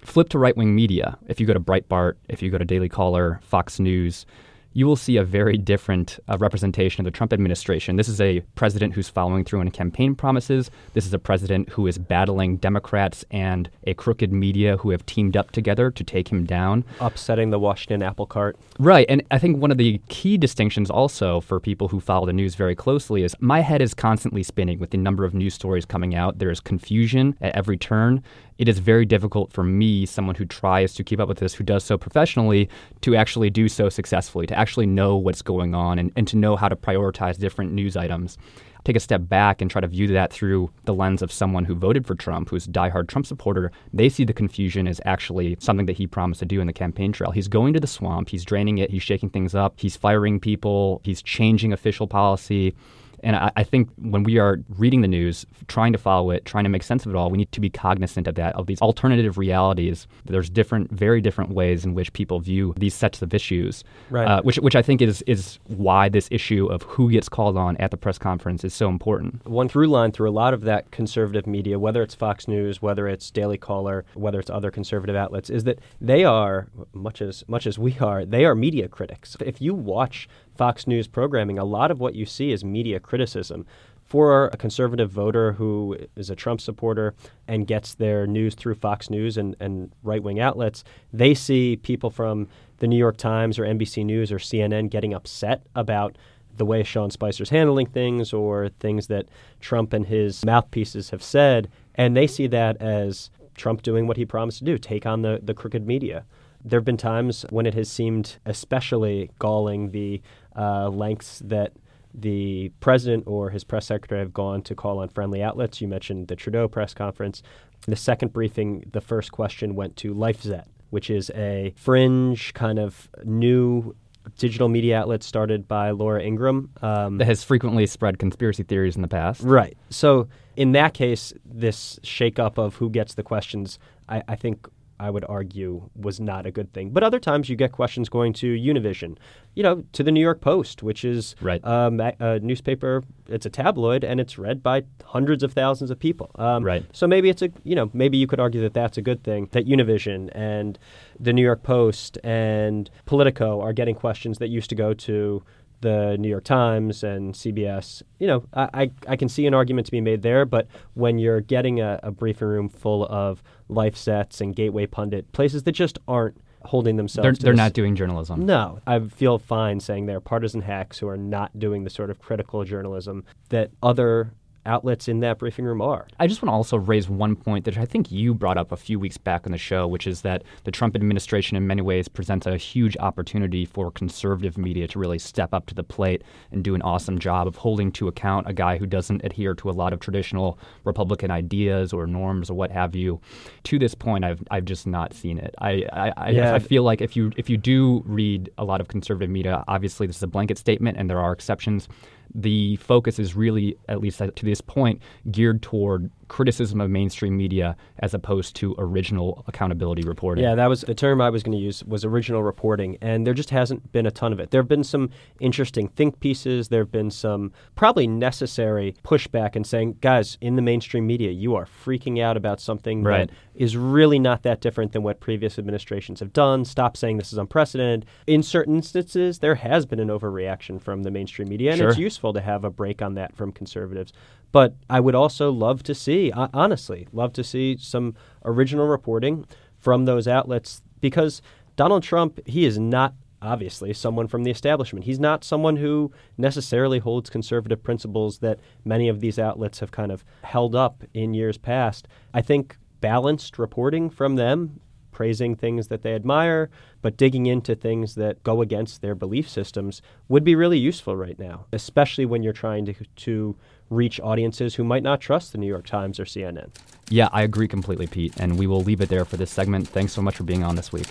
Flip 0.02 0.30
to 0.30 0.40
right 0.40 0.56
wing 0.56 0.76
media. 0.76 1.18
If 1.28 1.40
you 1.40 1.48
go 1.48 1.54
to 1.54 1.60
Breitbart, 1.60 2.16
if 2.28 2.42
you 2.42 2.52
go 2.52 2.58
to 2.58 2.66
Daily 2.66 2.90
Caller, 2.90 3.40
Fox 3.44 3.80
News, 3.80 4.26
you 4.74 4.86
will 4.86 4.96
see 4.96 5.18
a 5.18 5.24
very 5.24 5.58
different 5.58 6.20
uh, 6.28 6.38
representation 6.40 7.02
of 7.02 7.06
the 7.06 7.16
Trump 7.16 7.32
administration. 7.32 7.96
This 7.96 8.10
is 8.10 8.20
a 8.20 8.42
president 8.56 8.94
who's 8.94 9.10
following 9.10 9.44
through 9.44 9.60
on 9.62 9.70
campaign 9.70 10.16
promises. 10.16 10.72
This 10.94 11.06
is 11.06 11.14
a 11.14 11.20
president 11.20 11.70
who 11.70 11.88
is 11.88 11.98
battling 11.98 12.58
Democrats 12.58 13.24
and 13.32 13.70
a 13.86 13.94
crooked 13.94 14.34
media 14.34 14.78
who 14.78 14.90
have 14.90 15.06
teamed 15.06 15.38
up 15.38 15.52
together 15.52 15.92
to 15.92 16.04
take 16.04 16.28
him 16.28 16.46
down. 16.46 16.84
Upsetting 17.00 17.52
the 17.52 17.60
Washington 17.60 18.02
apple 18.02 18.26
cart. 18.26 18.58
Right. 18.80 19.06
And 19.10 19.24
I 19.32 19.38
think 19.38 19.58
one 19.58 19.72
of 19.72 19.78
the 19.78 20.02
key 20.10 20.38
distinctions 20.38 20.90
also 20.90 21.40
for 21.42 21.60
people 21.60 21.88
who 21.88 22.00
follow 22.00 22.26
the 22.26 22.34
news 22.34 22.56
very 22.56 22.76
closely 22.76 23.24
is 23.24 23.36
my 23.40 23.62
head 23.62 23.82
is 23.82 23.94
constantly 23.94 24.44
spinning 24.44 24.80
with 24.80 24.90
the 24.90 24.98
number 24.98 25.24
of 25.24 25.34
news 25.34 25.54
stories 25.54 25.86
coming 25.86 26.16
out. 26.16 26.40
There 26.40 26.52
is 26.52 26.60
confusion 26.60 27.38
at 27.42 27.56
every 27.56 27.78
turn 27.78 28.24
it 28.58 28.68
is 28.68 28.80
very 28.80 29.06
difficult 29.06 29.52
for 29.52 29.64
me, 29.64 30.06
someone 30.06 30.36
who 30.36 30.46
tries 30.46 30.94
to 30.96 31.04
keep 31.04 31.20
up 31.20 31.28
with 31.28 31.40
this, 31.40 31.54
who 31.54 31.64
does 31.64 31.84
so 31.84 31.98
professionally, 31.98 32.70
to 33.02 33.16
actually 33.16 33.50
do 33.50 33.68
so 33.68 33.90
successfully, 33.90 34.48
to 34.48 34.58
actually 34.58 34.86
know 34.86 35.16
what's 35.16 35.42
going 35.42 35.74
on 35.76 36.00
and, 36.00 36.12
and 36.16 36.28
to 36.28 36.38
know 36.38 36.56
how 36.56 36.70
to 36.70 36.76
prioritize 36.76 37.38
different 37.38 37.72
news 37.72 37.98
items. 37.98 38.38
Take 38.84 38.98
a 38.98 39.00
step 39.00 39.30
back 39.30 39.62
and 39.62 39.72
try 39.72 39.80
to 39.80 39.88
view 39.88 40.08
that 40.08 40.34
through 40.34 40.70
the 40.84 40.94
lens 40.94 41.22
of 41.22 41.32
someone 41.32 41.64
who 41.64 41.74
voted 41.74 42.06
for 42.06 42.16
Trump, 42.16 42.50
who's 42.50 42.66
a 42.66 42.70
diehard 42.70 43.08
Trump 43.08 43.26
supporter. 43.26 43.72
They 43.94 44.10
see 44.10 44.26
the 44.26 44.34
confusion 44.34 44.90
as 44.90 45.00
actually 45.06 45.56
something 45.60 45.86
that 45.86 45.96
he 45.96 46.06
promised 46.06 46.40
to 46.40 46.46
do 46.46 46.60
in 46.60 46.68
the 46.68 46.74
campaign 46.74 47.14
trail. 47.14 47.32
He's 47.32 47.48
going 47.48 47.74
to 47.74 47.80
the 47.80 47.88
swamp, 47.88 48.28
he's 48.28 48.44
draining 48.44 48.80
it, 48.80 48.92
he's 48.92 49.04
shaking 49.04 49.30
things 49.30 49.56
up, 49.56 49.76
he's 49.78 49.96
firing 49.96 50.40
people, 50.40 51.00
he's 51.06 51.22
changing 51.22 51.72
official 51.72 52.08
policy 52.08 52.76
and 53.24 53.36
I, 53.36 53.52
I, 53.56 53.64
think 53.64 53.90
when 53.98 54.24
we 54.24 54.38
are 54.38 54.60
reading 54.78 55.02
the 55.02 55.08
news, 55.08 55.46
trying 55.68 55.94
to 55.94 55.98
follow 55.98 56.32
it, 56.32 56.46
trying 56.46 56.66
to 56.66 56.70
make 56.70 56.84
sense 56.84 57.06
of 57.06 57.14
it 57.14 57.16
all, 57.16 57.30
we 57.30 57.38
need 57.38 57.52
to 57.54 57.62
be 57.62 57.70
cognizant 57.70 58.28
of 58.28 58.36
that, 58.36 58.56
of 58.56 58.68
these 58.68 58.82
alternative 58.82 59.38
realities. 59.38 60.08
There's 60.26 60.50
different, 60.50 60.92
very 60.92 61.22
different 61.22 61.52
ways 61.52 61.86
in 61.86 61.94
which 61.94 62.12
people 62.14 62.40
view 62.42 62.74
these 62.78 62.94
sets 62.94 63.22
of 63.22 63.34
issues, 63.34 63.84
right. 64.10 64.28
uh, 64.28 64.42
which, 64.42 64.58
which 64.58 64.76
I 64.76 64.82
think 64.82 65.02
is, 65.02 65.24
is 65.24 65.58
why 65.68 66.10
this 66.10 66.28
issue 66.32 66.68
of 66.68 66.84
who 66.84 67.10
gets 67.10 67.30
called 67.30 67.58
on 67.58 67.78
at 67.78 67.92
the 67.92 67.98
press 67.98 68.18
conference 68.18 68.64
is 68.64 68.74
so 68.74 68.90
important. 68.90 69.46
One 69.48 69.70
through 69.70 69.88
line 69.88 70.12
through 70.12 70.30
a 70.30 70.32
lot 70.32 70.54
of 70.54 70.62
that 70.62 70.92
conservative 70.92 71.48
media, 71.48 71.80
whether 71.80 72.04
it's 72.04 72.16
Fox 72.16 72.48
News, 72.48 72.82
whether 72.82 73.08
it's 73.08 73.32
Daily 73.32 73.58
Caller, 73.58 74.04
whether 74.16 74.40
it's 74.40 74.50
other 74.50 74.70
conservative 74.70 75.16
outlets, 75.16 75.50
is 75.50 75.64
that 75.64 75.80
they 76.02 76.26
are, 76.26 76.68
much 76.94 77.22
as, 77.22 77.44
much 77.48 77.66
as 77.66 77.80
we 77.80 77.98
are, 78.00 78.26
they 78.26 78.44
are 78.44 78.54
media 78.54 78.90
critics. 78.90 79.38
If 79.40 79.62
you 79.62 79.74
watch 79.74 80.28
Fox 80.56 80.88
News 80.88 81.08
programming, 81.08 81.58
a 81.58 81.66
lot 81.66 81.92
of 81.92 82.00
what 82.00 82.16
you 82.16 82.26
see 82.26 82.52
is 82.52 82.64
media 82.64 83.00
criticism. 83.00 83.66
For 84.06 84.48
a 84.48 84.58
conservative 84.58 85.10
voter 85.10 85.54
who 85.54 85.98
is 86.16 86.30
a 86.30 86.36
Trump 86.36 86.62
supporter 86.62 87.16
and 87.48 87.66
gets 87.66 87.96
their 87.96 88.28
news 88.28 88.54
through 88.54 88.76
Fox 88.76 89.10
News 89.10 89.38
and, 89.38 89.56
and 89.60 89.92
right 90.04 90.22
wing 90.22 90.40
outlets, 90.40 90.84
they 91.12 91.34
see 91.34 91.78
people 91.78 92.10
from 92.10 92.48
the 92.78 92.88
New 92.88 92.98
York 92.98 93.18
Times 93.18 93.58
or 93.58 93.64
NBC 93.64 94.06
News 94.06 94.32
or 94.32 94.38
CNN 94.38 94.90
getting 94.90 95.14
upset 95.14 95.66
about 95.74 96.18
the 96.56 96.66
way 96.66 96.84
Sean 96.84 97.10
Spicer's 97.10 97.50
handling 97.50 97.88
things 97.88 98.34
or 98.34 98.70
things 98.80 99.08
that 99.08 99.28
Trump 99.60 99.94
and 99.94 100.06
his 100.06 100.46
mouthpieces 100.46 101.10
have 101.10 101.24
said. 101.24 101.70
And 101.96 102.16
they 102.16 102.28
see 102.28 102.48
that 102.48 102.78
as 102.78 103.30
Trump 103.56 103.82
doing 103.82 104.08
what 104.08 104.18
he 104.18 104.26
promised 104.26 104.60
to 104.60 104.66
do 104.66 104.78
take 104.78 105.06
on 105.06 105.22
the, 105.22 105.40
the 105.42 105.54
crooked 105.54 105.86
media. 105.86 106.26
There 106.66 106.80
have 106.80 106.86
been 106.86 106.98
times 106.98 107.46
when 107.50 107.66
it 107.66 107.74
has 107.74 107.90
seemed 107.90 108.38
especially 108.46 109.30
galling 109.40 109.92
the 109.92 110.22
uh, 110.56 110.90
lengths 110.90 111.42
that 111.46 111.74
the 112.14 112.72
president 112.80 113.24
or 113.26 113.50
his 113.50 113.64
press 113.64 113.88
secretary 113.88 114.20
have 114.20 114.34
gone 114.34 114.62
to 114.62 114.76
call 114.76 115.00
on 115.00 115.10
friendly 115.10 115.42
outlets. 115.42 115.82
You 115.82 115.88
mentioned 115.88 116.28
the 116.28 116.36
Trudeau 116.36 116.68
press 116.68 116.94
conference. 116.94 117.42
In 117.88 117.92
the 117.92 117.98
second 117.98 118.32
briefing, 118.32 118.90
the 118.92 119.02
first 119.02 119.32
question 119.32 119.76
went 119.76 119.96
to 119.98 120.14
LifeZette, 120.14 120.68
which 120.92 121.10
is 121.10 121.32
a 121.36 121.74
fringe 121.76 122.54
kind 122.54 122.80
of 122.80 123.10
new 123.24 123.96
digital 124.38 124.70
media 124.70 125.00
outlet 125.00 125.22
started 125.24 125.68
by 125.68 125.92
Laura 125.92 126.24
Ingraham 126.24 126.70
Um, 126.82 127.18
that 127.18 127.26
has 127.26 127.44
frequently 127.44 127.86
spread 127.88 128.20
conspiracy 128.20 128.64
theories 128.64 128.96
in 128.96 129.02
the 129.02 129.08
past. 129.08 129.42
Right. 129.42 129.76
So 129.90 130.30
in 130.56 130.72
that 130.74 130.94
case, 130.94 131.34
this 131.44 132.00
shakeup 132.04 132.58
of 132.58 132.76
who 132.76 132.90
gets 132.90 133.16
the 133.16 133.24
questions, 133.24 133.80
I, 134.08 134.24
I 134.28 134.36
think 134.36 134.68
I 135.00 135.10
would 135.10 135.26
argue, 135.28 135.90
was 135.96 136.20
not 136.20 136.46
a 136.46 136.52
good 136.52 136.72
thing. 136.74 136.92
But 136.92 137.04
other 137.04 137.20
times 137.20 137.50
you 137.50 137.56
get 137.56 137.72
questions 137.72 138.10
going 138.10 138.34
to 138.34 138.56
Univision, 138.56 139.18
you 139.56 139.64
know, 139.64 139.84
to 139.94 140.04
the 140.04 140.12
New 140.12 140.22
York 140.22 140.42
Post, 140.42 140.84
which 140.84 141.04
is 141.04 141.36
right. 141.42 141.64
um, 141.66 142.00
a, 142.00 142.40
newspaper. 142.40 143.04
It's 143.28 143.46
a 143.46 143.50
tabloid, 143.50 144.04
and 144.04 144.20
it's 144.20 144.38
read 144.38 144.62
by 144.62 144.84
hundreds 145.06 145.44
of 145.44 145.54
thousands 145.54 145.92
of 145.92 146.00
people. 146.00 146.32
Um, 146.36 146.64
right. 146.64 146.86
So 146.94 147.08
maybe 147.08 147.30
it's 147.30 147.42
a, 147.42 147.50
you 147.64 147.76
know, 147.76 147.90
maybe 147.94 148.18
you 148.18 148.28
could 148.28 148.40
argue 148.40 148.62
that 148.62 148.74
that's 148.74 148.98
a 148.98 149.02
good 149.02 149.24
thing. 149.24 149.50
That 149.52 149.66
Univision 149.66 150.30
and 150.34 150.78
the 151.20 151.34
New 151.34 151.44
York 151.44 151.64
Post 151.64 152.18
and 152.24 152.90
Politico 153.06 153.62
are 153.62 153.74
getting 153.74 153.96
questions 153.96 154.38
that 154.38 154.50
used 154.50 154.70
to 154.70 154.76
go 154.76 154.94
to 154.94 155.44
the 155.84 156.18
New 156.18 156.30
York 156.30 156.46
Times 156.46 157.04
and 157.04 157.34
CBS, 157.34 158.02
you 158.18 158.26
know, 158.26 158.46
I, 158.54 158.90
I 159.06 159.16
can 159.18 159.28
see 159.28 159.46
an 159.46 159.54
argument 159.54 159.86
to 159.88 159.92
be 159.92 160.00
made 160.00 160.22
there, 160.22 160.46
but 160.46 160.68
when 160.94 161.20
you're 161.20 161.42
getting 161.42 161.82
a, 161.82 162.00
a 162.02 162.10
briefing 162.10 162.48
room 162.48 162.70
full 162.70 163.06
of 163.06 163.44
LifeZettes 163.70 164.40
and 164.40 164.56
Gateway 164.56 164.88
Pundit, 164.88 165.30
places 165.34 165.64
that 165.64 165.74
just 165.74 166.00
aren't 166.08 166.38
holding 166.64 166.96
themselves. 166.96 167.40
They're, 167.40 167.50
they're 167.50 167.54
not 167.54 167.74
doing 167.74 167.96
journalism. 167.96 168.46
No, 168.46 168.80
I 168.88 169.00
feel 169.00 169.38
fine 169.38 169.82
saying 169.82 170.06
they're 170.06 170.22
partisan 170.22 170.62
hacks 170.62 170.98
who 170.98 171.10
are 171.10 171.18
not 171.18 171.60
doing 171.60 171.84
the 171.84 171.90
sort 171.90 172.10
of 172.10 172.20
critical 172.20 172.64
journalism 172.64 173.26
that 173.50 173.72
other 173.84 174.34
outlets 174.66 175.08
in 175.08 175.20
that 175.20 175.40
briefing 175.40 175.66
room 175.66 175.82
are. 175.82 176.08
I 176.20 176.28
just 176.28 176.42
want 176.42 176.52
to 176.52 176.54
also 176.54 176.78
raise 176.78 177.10
one 177.10 177.36
point 177.36 177.66
that 177.66 177.78
I 177.78 177.86
think 177.86 178.12
you 178.12 178.34
brought 178.34 178.58
up 178.58 178.72
a 178.72 178.78
few 178.78 179.00
weeks 179.00 179.18
back 179.18 179.46
on 179.46 179.52
the 179.52 179.58
show, 179.58 179.88
which 179.88 180.08
is 180.08 180.22
that 180.22 180.44
the 180.64 180.72
Trump 180.72 180.96
administration, 180.96 181.58
in 181.58 181.68
many 181.68 181.82
ways, 181.82 182.08
presents 182.08 182.46
a 182.46 182.58
huge 182.58 182.96
opportunity 182.98 183.66
for 183.66 183.92
conservative 183.92 184.58
media 184.58 184.88
to 184.88 185.00
really 185.00 185.20
step 185.20 185.54
up 185.54 185.66
to 185.68 185.76
the 185.76 185.84
plate 185.84 186.24
and 186.52 186.64
do 186.64 186.76
an 186.76 186.82
awesome 186.82 187.20
job 187.20 187.48
of 187.48 187.58
holding 187.58 187.92
to 187.94 188.08
account 188.08 188.50
a 188.50 188.54
guy 188.54 188.78
who 188.78 188.86
doesn't 188.86 189.24
adhere 189.24 189.54
to 189.56 189.70
a 189.70 189.72
lot 189.72 189.94
of 189.94 190.00
traditional 190.00 190.58
Republican 190.84 191.32
ideas 191.32 191.94
or 191.94 192.08
norms 192.08 192.50
or 192.50 192.54
what 192.54 192.72
have 192.72 192.96
you. 192.96 193.20
To 193.64 193.80
this 193.80 193.96
point, 193.96 194.24
I've 194.24 194.42
I've 194.52 194.66
just 194.66 194.88
not 194.88 195.14
seen 195.14 195.38
it. 195.38 195.54
I 195.60 195.86
I, 195.92 196.30
yeah. 196.30 196.54
I 196.54 196.60
feel 196.60 196.84
like 196.84 197.02
if 197.02 197.16
you 197.16 197.32
if 197.38 197.50
you 197.50 197.58
do 197.58 198.04
read 198.06 198.50
a 198.58 198.66
lot 198.66 198.82
of 198.82 198.88
conservative 198.88 199.30
media, 199.30 199.64
obviously 199.68 200.08
this 200.08 200.18
is 200.18 200.24
a 200.24 200.28
blanket 200.28 200.58
statement 200.58 200.98
and 200.98 201.10
there 201.10 201.20
are 201.20 201.32
exceptions 201.32 201.88
the 202.34 202.78
focus 202.78 203.20
is 203.20 203.36
really, 203.36 203.78
at 203.88 204.00
least 204.00 204.20
to 204.20 204.46
this 204.46 204.62
point, 204.62 205.02
geared 205.32 205.62
toward 205.62 206.10
criticism 206.28 206.82
of 206.82 206.90
mainstream 206.90 207.38
media 207.38 207.76
as 208.00 208.14
opposed 208.16 208.56
to 208.56 208.74
original 208.80 209.44
accountability 209.48 210.02
reporting. 210.02 210.44
Yeah, 210.44 210.56
that 210.56 210.68
was 210.68 210.82
the 210.82 210.96
term 210.96 211.22
I 211.22 211.30
was 211.30 211.44
going 211.44 211.56
to 211.56 211.64
use 211.64 211.84
was 211.84 212.04
original 212.04 212.42
reporting, 212.42 212.98
and 213.02 213.28
there 213.28 213.36
just 213.36 213.52
hasn't 213.52 213.92
been 213.92 214.08
a 214.08 214.12
ton 214.12 214.34
of 214.34 214.40
it. 214.40 214.50
There 214.50 214.60
have 214.60 214.68
been 214.68 214.84
some 214.84 215.12
interesting 215.40 215.90
think 215.90 216.20
pieces. 216.20 216.70
There 216.70 216.82
have 216.82 216.92
been 216.92 217.12
some 217.12 217.52
probably 217.76 218.08
necessary 218.08 218.96
pushback 219.04 219.56
and 219.56 219.68
saying, 219.68 219.98
guys, 220.02 220.40
in 220.42 220.56
the 220.56 220.64
mainstream 220.64 221.06
media, 221.06 221.30
you 221.30 221.56
are 221.56 221.66
freaking 221.66 222.20
out 222.20 222.36
about 222.36 222.60
something 222.60 223.04
right. 223.04 223.30
that 223.30 223.36
is 223.54 223.78
really 223.78 224.18
not 224.18 224.42
that 224.42 224.60
different 224.60 224.92
than 224.94 225.04
what 225.04 225.20
previous 225.20 225.60
administrations 225.60 226.20
have 226.20 226.34
done. 226.34 226.66
Stop 226.66 226.98
saying 226.98 227.18
this 227.18 227.32
is 227.32 227.38
unprecedented. 227.38 228.08
In 228.26 228.42
certain 228.42 228.78
instances, 228.78 229.38
there 229.38 229.56
has 229.56 229.86
been 229.86 230.00
an 230.00 230.08
overreaction 230.08 230.82
from 230.82 231.04
the 231.04 231.12
mainstream 231.12 231.48
media, 231.48 231.72
and 231.72 231.78
sure. 231.78 231.90
it's 231.90 232.00
useful 232.00 232.13
to 232.18 232.42
have 232.42 232.64
a 232.64 232.70
break 232.70 233.02
on 233.02 233.16
that 233.16 233.36
from 233.36 233.52
conservatives. 233.52 234.14
But 234.52 234.76
I 234.90 235.00
would 235.00 235.16
also 235.16 235.52
love 235.52 235.84
to 235.84 235.96
see, 235.96 236.32
honestly, 236.32 237.08
love 237.12 237.34
to 237.34 237.44
see 237.44 237.78
some 237.78 238.16
original 238.46 238.88
reporting 238.88 239.46
from 239.78 240.06
those 240.06 240.28
outlets 240.28 240.82
because 241.02 241.42
Donald 241.76 242.04
Trump, 242.04 242.40
he 242.46 242.66
is 242.66 242.78
not 242.78 243.16
obviously 243.42 243.94
someone 243.94 244.28
from 244.28 244.44
the 244.44 244.52
establishment. 244.52 245.06
He's 245.06 245.20
not 245.20 245.44
someone 245.44 245.76
who 245.76 246.12
necessarily 246.38 247.00
holds 247.00 247.30
conservative 247.30 247.84
principles 247.84 248.40
that 248.40 248.60
many 248.86 249.10
of 249.10 249.20
these 249.20 249.38
outlets 249.38 249.80
have 249.80 249.92
kind 249.92 250.12
of 250.12 250.24
held 250.44 250.76
up 250.76 251.04
in 251.14 251.34
years 251.34 251.58
past. 251.58 252.08
I 252.34 252.42
think 252.42 252.78
balanced 253.02 253.60
reporting 253.60 254.10
from 254.10 254.38
them 254.38 254.80
praising 255.14 255.56
things 255.56 255.88
that 255.88 256.02
they 256.02 256.14
admire, 256.14 256.70
but 257.02 257.16
digging 257.16 257.46
into 257.46 257.76
things 257.76 258.16
that 258.16 258.44
go 258.44 258.62
against 258.62 259.02
their 259.02 259.16
belief 259.16 259.48
systems 259.48 260.02
would 260.28 260.44
be 260.44 260.56
really 260.56 260.78
useful 260.78 261.16
right 261.16 261.40
now, 261.40 261.66
especially 261.72 262.26
when 262.26 262.44
you're 262.44 262.52
trying 262.52 262.86
to, 262.86 262.94
to 263.16 263.56
reach 263.90 264.20
audiences 264.22 264.76
who 264.76 264.84
might 264.84 265.04
not 265.04 265.22
trust 265.22 265.52
the 265.52 265.58
New 265.58 265.68
York 265.68 265.86
Times 265.86 266.20
or 266.20 266.26
CNN. 266.26 266.70
Yeah, 267.10 267.30
I 267.32 267.44
agree 267.44 267.68
completely, 267.68 268.08
Pete, 268.08 268.34
and 268.38 268.58
we 268.58 268.68
will 268.68 268.82
leave 268.82 269.02
it 269.02 269.10
there 269.10 269.26
for 269.26 269.38
this 269.38 269.52
segment. 269.52 269.88
Thanks 269.88 270.14
so 270.14 270.22
much 270.22 270.36
for 270.36 270.44
being 270.44 270.64
on 270.64 270.76
this 270.76 270.92
week. 270.92 271.08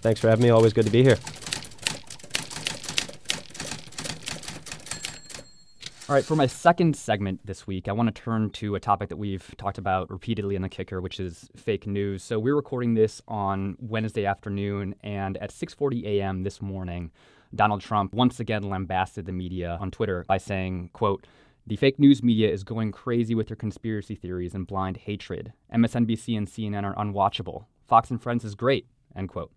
Thanks 0.00 0.20
for 0.20 0.28
having 0.28 0.44
me. 0.44 0.50
Always 0.50 0.72
good 0.72 0.86
to 0.86 0.90
be 0.90 1.02
here. 1.02 1.18
All 6.12 6.16
right, 6.16 6.24
for 6.26 6.36
my 6.36 6.46
second 6.46 6.94
segment 6.94 7.40
this 7.46 7.66
week, 7.66 7.88
I 7.88 7.92
want 7.92 8.14
to 8.14 8.22
turn 8.22 8.50
to 8.50 8.74
a 8.74 8.80
topic 8.80 9.08
that 9.08 9.16
we've 9.16 9.54
talked 9.56 9.78
about 9.78 10.10
repeatedly 10.10 10.56
in 10.56 10.60
the 10.60 10.68
kicker, 10.68 11.00
which 11.00 11.18
is 11.18 11.48
fake 11.56 11.86
news. 11.86 12.22
So 12.22 12.38
we're 12.38 12.54
recording 12.54 12.92
this 12.92 13.22
on 13.26 13.78
Wednesday 13.80 14.26
afternoon, 14.26 14.94
and 15.02 15.38
at 15.38 15.50
6:40 15.50 16.04
a.m. 16.04 16.42
this 16.42 16.60
morning, 16.60 17.12
Donald 17.54 17.80
Trump 17.80 18.12
once 18.12 18.40
again 18.40 18.68
lambasted 18.68 19.24
the 19.24 19.32
media 19.32 19.78
on 19.80 19.90
Twitter 19.90 20.26
by 20.28 20.36
saying, 20.36 20.90
"quote." 20.92 21.26
The 21.66 21.76
fake 21.76 21.98
news 21.98 22.22
media 22.22 22.52
is 22.52 22.62
going 22.62 22.92
crazy 22.92 23.34
with 23.34 23.46
their 23.46 23.56
conspiracy 23.56 24.14
theories 24.14 24.54
and 24.54 24.66
blind 24.66 24.98
hatred. 24.98 25.54
MSNBC 25.72 26.36
and 26.36 26.46
CNN 26.46 26.84
are 26.84 26.94
unwatchable. 27.02 27.64
Fox 27.86 28.10
and 28.10 28.22
Friends 28.22 28.44
is 28.44 28.54
great. 28.54 28.86
End 29.16 29.30
quote. 29.30 29.50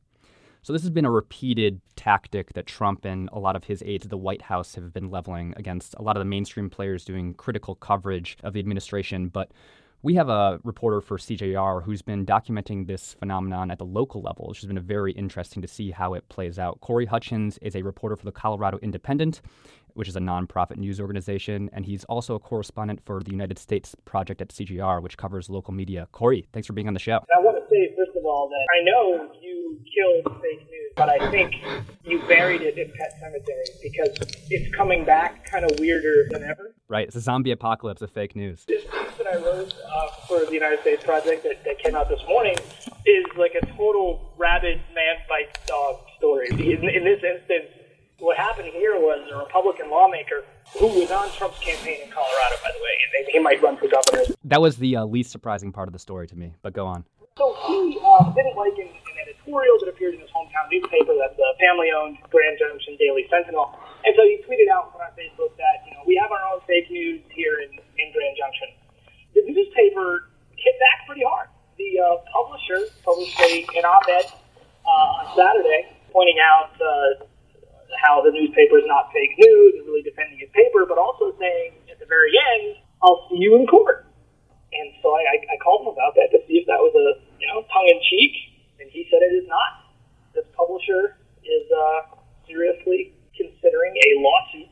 So 0.66 0.74
this 0.74 0.82
has 0.82 0.90
been 0.90 1.06
a 1.06 1.12
repeated 1.12 1.80
tactic 1.96 2.54
that 2.54 2.66
Trump 2.66 3.06
and 3.06 3.30
a 3.32 3.38
lot 3.38 3.56
of 3.56 3.66
his 3.66 3.84
aides 3.86 4.08
at 4.08 4.10
the 4.10 4.18
White 4.18 4.42
House 4.42 4.74
have 4.74 4.92
been 4.92 5.12
leveling 5.12 5.54
against 5.58 5.94
a 6.00 6.02
lot 6.02 6.18
of 6.18 6.22
the 6.22 6.26
mainstream 6.26 6.72
players 6.72 7.06
doing 7.06 7.36
critical 7.36 7.76
coverage 7.76 8.36
of 8.44 8.54
the 8.54 8.60
administration. 8.62 9.28
But 9.28 9.52
we 10.02 10.16
have 10.16 10.28
a 10.28 10.60
reporter 10.64 11.02
for 11.02 11.20
CJR 11.20 11.84
who's 11.84 12.02
been 12.02 12.26
documenting 12.26 12.88
this 12.88 13.14
phenomenon 13.14 13.70
at 13.70 13.78
the 13.78 13.86
local 13.86 14.24
level, 14.24 14.48
which 14.48 14.62
has 14.62 14.66
been 14.68 14.80
very 14.80 15.12
interesting 15.12 15.62
to 15.62 15.68
see 15.68 15.92
how 15.92 16.16
it 16.16 16.28
plays 16.30 16.58
out. 16.58 16.82
Corey 16.82 17.06
Hutchins 17.06 17.60
is 17.60 17.76
a 17.76 17.84
reporter 17.84 18.16
for 18.16 18.26
the 18.26 18.32
Colorado 18.32 18.80
Independent, 18.82 19.42
which 19.94 20.08
is 20.08 20.16
a 20.16 20.20
nonprofit 20.20 20.78
news 20.78 21.00
organization, 21.00 21.70
and 21.74 21.86
he's 21.86 22.06
also 22.06 22.34
a 22.34 22.40
correspondent 22.40 23.02
for 23.06 23.22
the 23.22 23.30
United 23.30 23.60
States 23.60 23.96
Project 24.06 24.42
at 24.42 24.50
CJR, 24.50 25.04
which 25.04 25.16
covers 25.16 25.48
local 25.48 25.76
media. 25.76 26.08
Corey, 26.12 26.48
thanks 26.54 26.66
for 26.66 26.74
being 26.74 26.88
on 26.88 26.96
the 26.96 27.00
show. 27.00 27.18
I 27.18 27.40
want 27.42 27.56
to 27.58 27.70
say, 27.70 27.94
first 27.96 28.18
of 28.18 28.26
all, 28.26 28.50
that 28.50 28.66
I 28.80 28.84
know 28.84 29.32
killed 29.94 30.42
fake 30.42 30.60
news, 30.60 30.92
but 30.96 31.10
I 31.10 31.30
think 31.32 31.54
you 32.04 32.22
buried 32.28 32.62
it 32.62 32.78
in 32.78 32.92
Pet 32.98 33.14
Sematary 33.22 33.82
because 33.82 34.18
it's 34.50 34.76
coming 34.76 35.06
back 35.06 35.50
kind 35.50 35.66
of 35.66 35.80
weirder 35.80 36.28
than 36.30 36.44
ever. 36.44 36.74
Right, 36.88 37.08
it's 37.08 37.16
a 37.16 37.22
zombie 37.22 37.52
apocalypse 37.52 38.02
of 38.02 38.12
fake 38.12 38.36
news. 38.36 38.66
This 38.68 38.84
piece 38.84 39.18
that 39.18 39.28
I 39.28 39.36
wrote 39.36 39.74
uh, 39.74 40.08
for 40.28 40.46
the 40.46 40.54
United 40.54 40.82
States 40.82 41.04
Project 41.04 41.44
that, 41.44 41.64
that 41.66 41.80
came 41.80 41.96
out 41.96 42.10
this 42.10 42.22
morning 42.28 42.56
is 43.06 43.26
like 43.38 43.56
a 43.62 43.66
total 43.76 44.34
rabid 44.38 44.80
man 44.94 45.16
bites 45.28 45.60
dog 45.68 45.98
story. 46.18 46.50
In, 46.50 46.88
in 46.90 47.04
this 47.04 47.24
instance, 47.24 47.66
what 48.20 48.38
happened 48.38 48.70
here 48.72 48.96
was 49.00 49.28
a 49.32 49.38
Republican 49.38 49.90
lawmaker 49.90 50.44
who 50.80 50.88
was 50.88 51.12
on 51.12 51.30
Trump's 51.32 51.60
campaign 51.60 52.02
in 52.04 52.12
Colorado, 52.12 52.56
by 52.64 52.72
the 52.74 52.80
way, 52.80 52.96
and 53.20 53.28
he 53.32 53.40
might 53.40 53.62
run 53.62 53.78
for 53.78 53.88
governor. 53.88 54.34
That 54.46 54.62
was 54.62 54.78
the 54.78 54.96
uh, 54.98 55.06
least 55.06 55.32
surprising 55.32 55.72
part 55.72 55.88
of 55.88 55.94
the 55.94 56.00
story 56.00 56.28
to 56.28 56.36
me, 56.36 56.54
but 56.62 56.74
go 56.74 56.86
on. 56.86 57.06
So 57.38 57.56
he 57.68 58.00
uh, 58.02 58.32
didn't 58.32 58.56
like 58.56 58.74
an 58.78 58.90
editorial 59.46 59.78
that 59.78 59.90
appeared 59.94 60.18
in 60.18 60.22
his 60.22 60.30
hometown 60.34 60.66
newspaper, 60.74 61.14
that's 61.22 61.38
the 61.38 61.50
family-owned 61.62 62.18
Grand 62.34 62.58
Junction 62.58 62.98
Daily 62.98 63.30
Sentinel, 63.30 63.78
and 64.02 64.14
so 64.18 64.26
he 64.26 64.42
tweeted 64.42 64.74
out 64.74 64.90
on 64.98 65.14
Facebook 65.14 65.54
that 65.62 65.86
you 65.86 65.94
know 65.94 66.02
we 66.10 66.18
have 66.18 66.34
our 66.34 66.42
own 66.50 66.66
fake 66.66 66.90
news 66.90 67.22
here 67.30 67.62
in, 67.62 67.70
in 67.78 68.10
Grand 68.10 68.34
Junction. 68.34 68.74
The 69.38 69.46
newspaper 69.46 70.34
hit 70.58 70.74
back 70.82 71.06
pretty 71.06 71.22
hard. 71.22 71.54
The 71.78 72.02
uh, 72.02 72.26
publisher 72.34 72.90
published 73.06 73.38
a, 73.38 73.70
an 73.78 73.86
op-ed 73.86 74.34
uh, 74.82 75.20
on 75.22 75.26
Saturday 75.38 75.94
pointing 76.10 76.40
out 76.42 76.74
uh, 76.82 77.28
how 78.02 78.24
the 78.26 78.32
newspaper 78.32 78.80
is 78.82 78.88
not 78.88 79.12
fake 79.14 79.36
news 79.38 79.78
and 79.78 79.86
really 79.86 80.02
defending 80.02 80.40
his 80.40 80.50
paper, 80.58 80.90
but 80.90 80.98
also 80.98 81.38
saying 81.38 81.78
at 81.92 82.02
the 82.02 82.10
very 82.10 82.34
end, 82.34 82.82
"I'll 83.04 83.30
see 83.30 83.38
you 83.38 83.62
in 83.62 83.68
court." 83.70 84.10
And 84.76 84.92
so 85.00 85.16
I, 85.16 85.40
I, 85.40 85.56
called 85.64 85.88
him 85.88 85.96
about 85.96 86.20
that 86.20 86.36
to 86.36 86.40
see 86.52 86.60
if 86.60 86.68
that 86.68 86.84
was 86.84 86.92
a 87.00 87.24
you 87.40 87.48
know 87.48 87.64
tongue 87.72 87.88
in 87.88 88.00
cheek, 88.12 88.55
he 88.96 89.06
said 89.12 89.20
it 89.22 89.36
is 89.36 89.48
not. 89.48 89.92
This 90.34 90.46
publisher 90.56 91.20
is 91.44 91.66
uh, 91.72 92.16
seriously 92.48 93.14
considering 93.36 93.94
a 93.94 94.10
lawsuit 94.24 94.72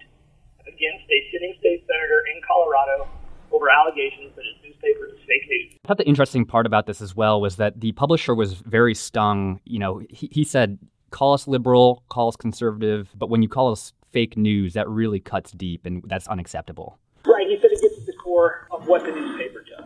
against 0.63 1.06
a 1.12 1.20
sitting 1.32 1.53
state 1.60 1.84
senator 1.86 2.24
in 2.34 2.42
Colorado 2.48 3.08
over 3.51 3.70
allegations 3.70 4.32
that 4.36 4.46
his 4.46 4.56
newspaper 4.63 5.06
is 5.08 5.20
fake 5.27 5.44
news. 5.48 5.77
I 5.84 5.88
thought 5.88 5.98
the 5.98 6.08
interesting 6.08 6.46
part 6.46 6.65
about 6.65 6.88
this 6.88 7.01
as 7.01 7.15
well 7.15 7.39
was 7.39 7.58
that 7.58 7.80
the 7.80 7.92
publisher 7.92 8.34
was 8.34 8.53
very 8.53 8.96
stung. 8.96 9.60
You 9.65 9.80
know, 9.80 10.01
he, 10.10 10.27
he 10.32 10.44
said, 10.44 10.80
call 11.12 11.34
us 11.34 11.48
liberal, 11.48 12.03
call 12.10 12.30
us 12.30 12.36
conservative, 12.36 13.10
but 13.15 13.30
when 13.30 13.44
you 13.44 13.50
call 13.50 13.72
us 13.72 13.94
fake 14.12 14.38
news, 14.38 14.74
that 14.74 14.89
really 14.89 15.20
cuts 15.20 15.51
deep 15.51 15.86
and 15.86 16.01
that's 16.08 16.27
unacceptable. 16.27 16.98
Right. 17.25 17.48
He 17.48 17.58
said 17.62 17.72
it 17.72 17.82
gets 17.82 17.96
to 17.96 18.06
the 18.06 18.13
core 18.13 18.68
of 18.72 18.88
what 18.88 19.03
the 19.03 19.12
newspaper 19.12 19.63
does. 19.63 19.86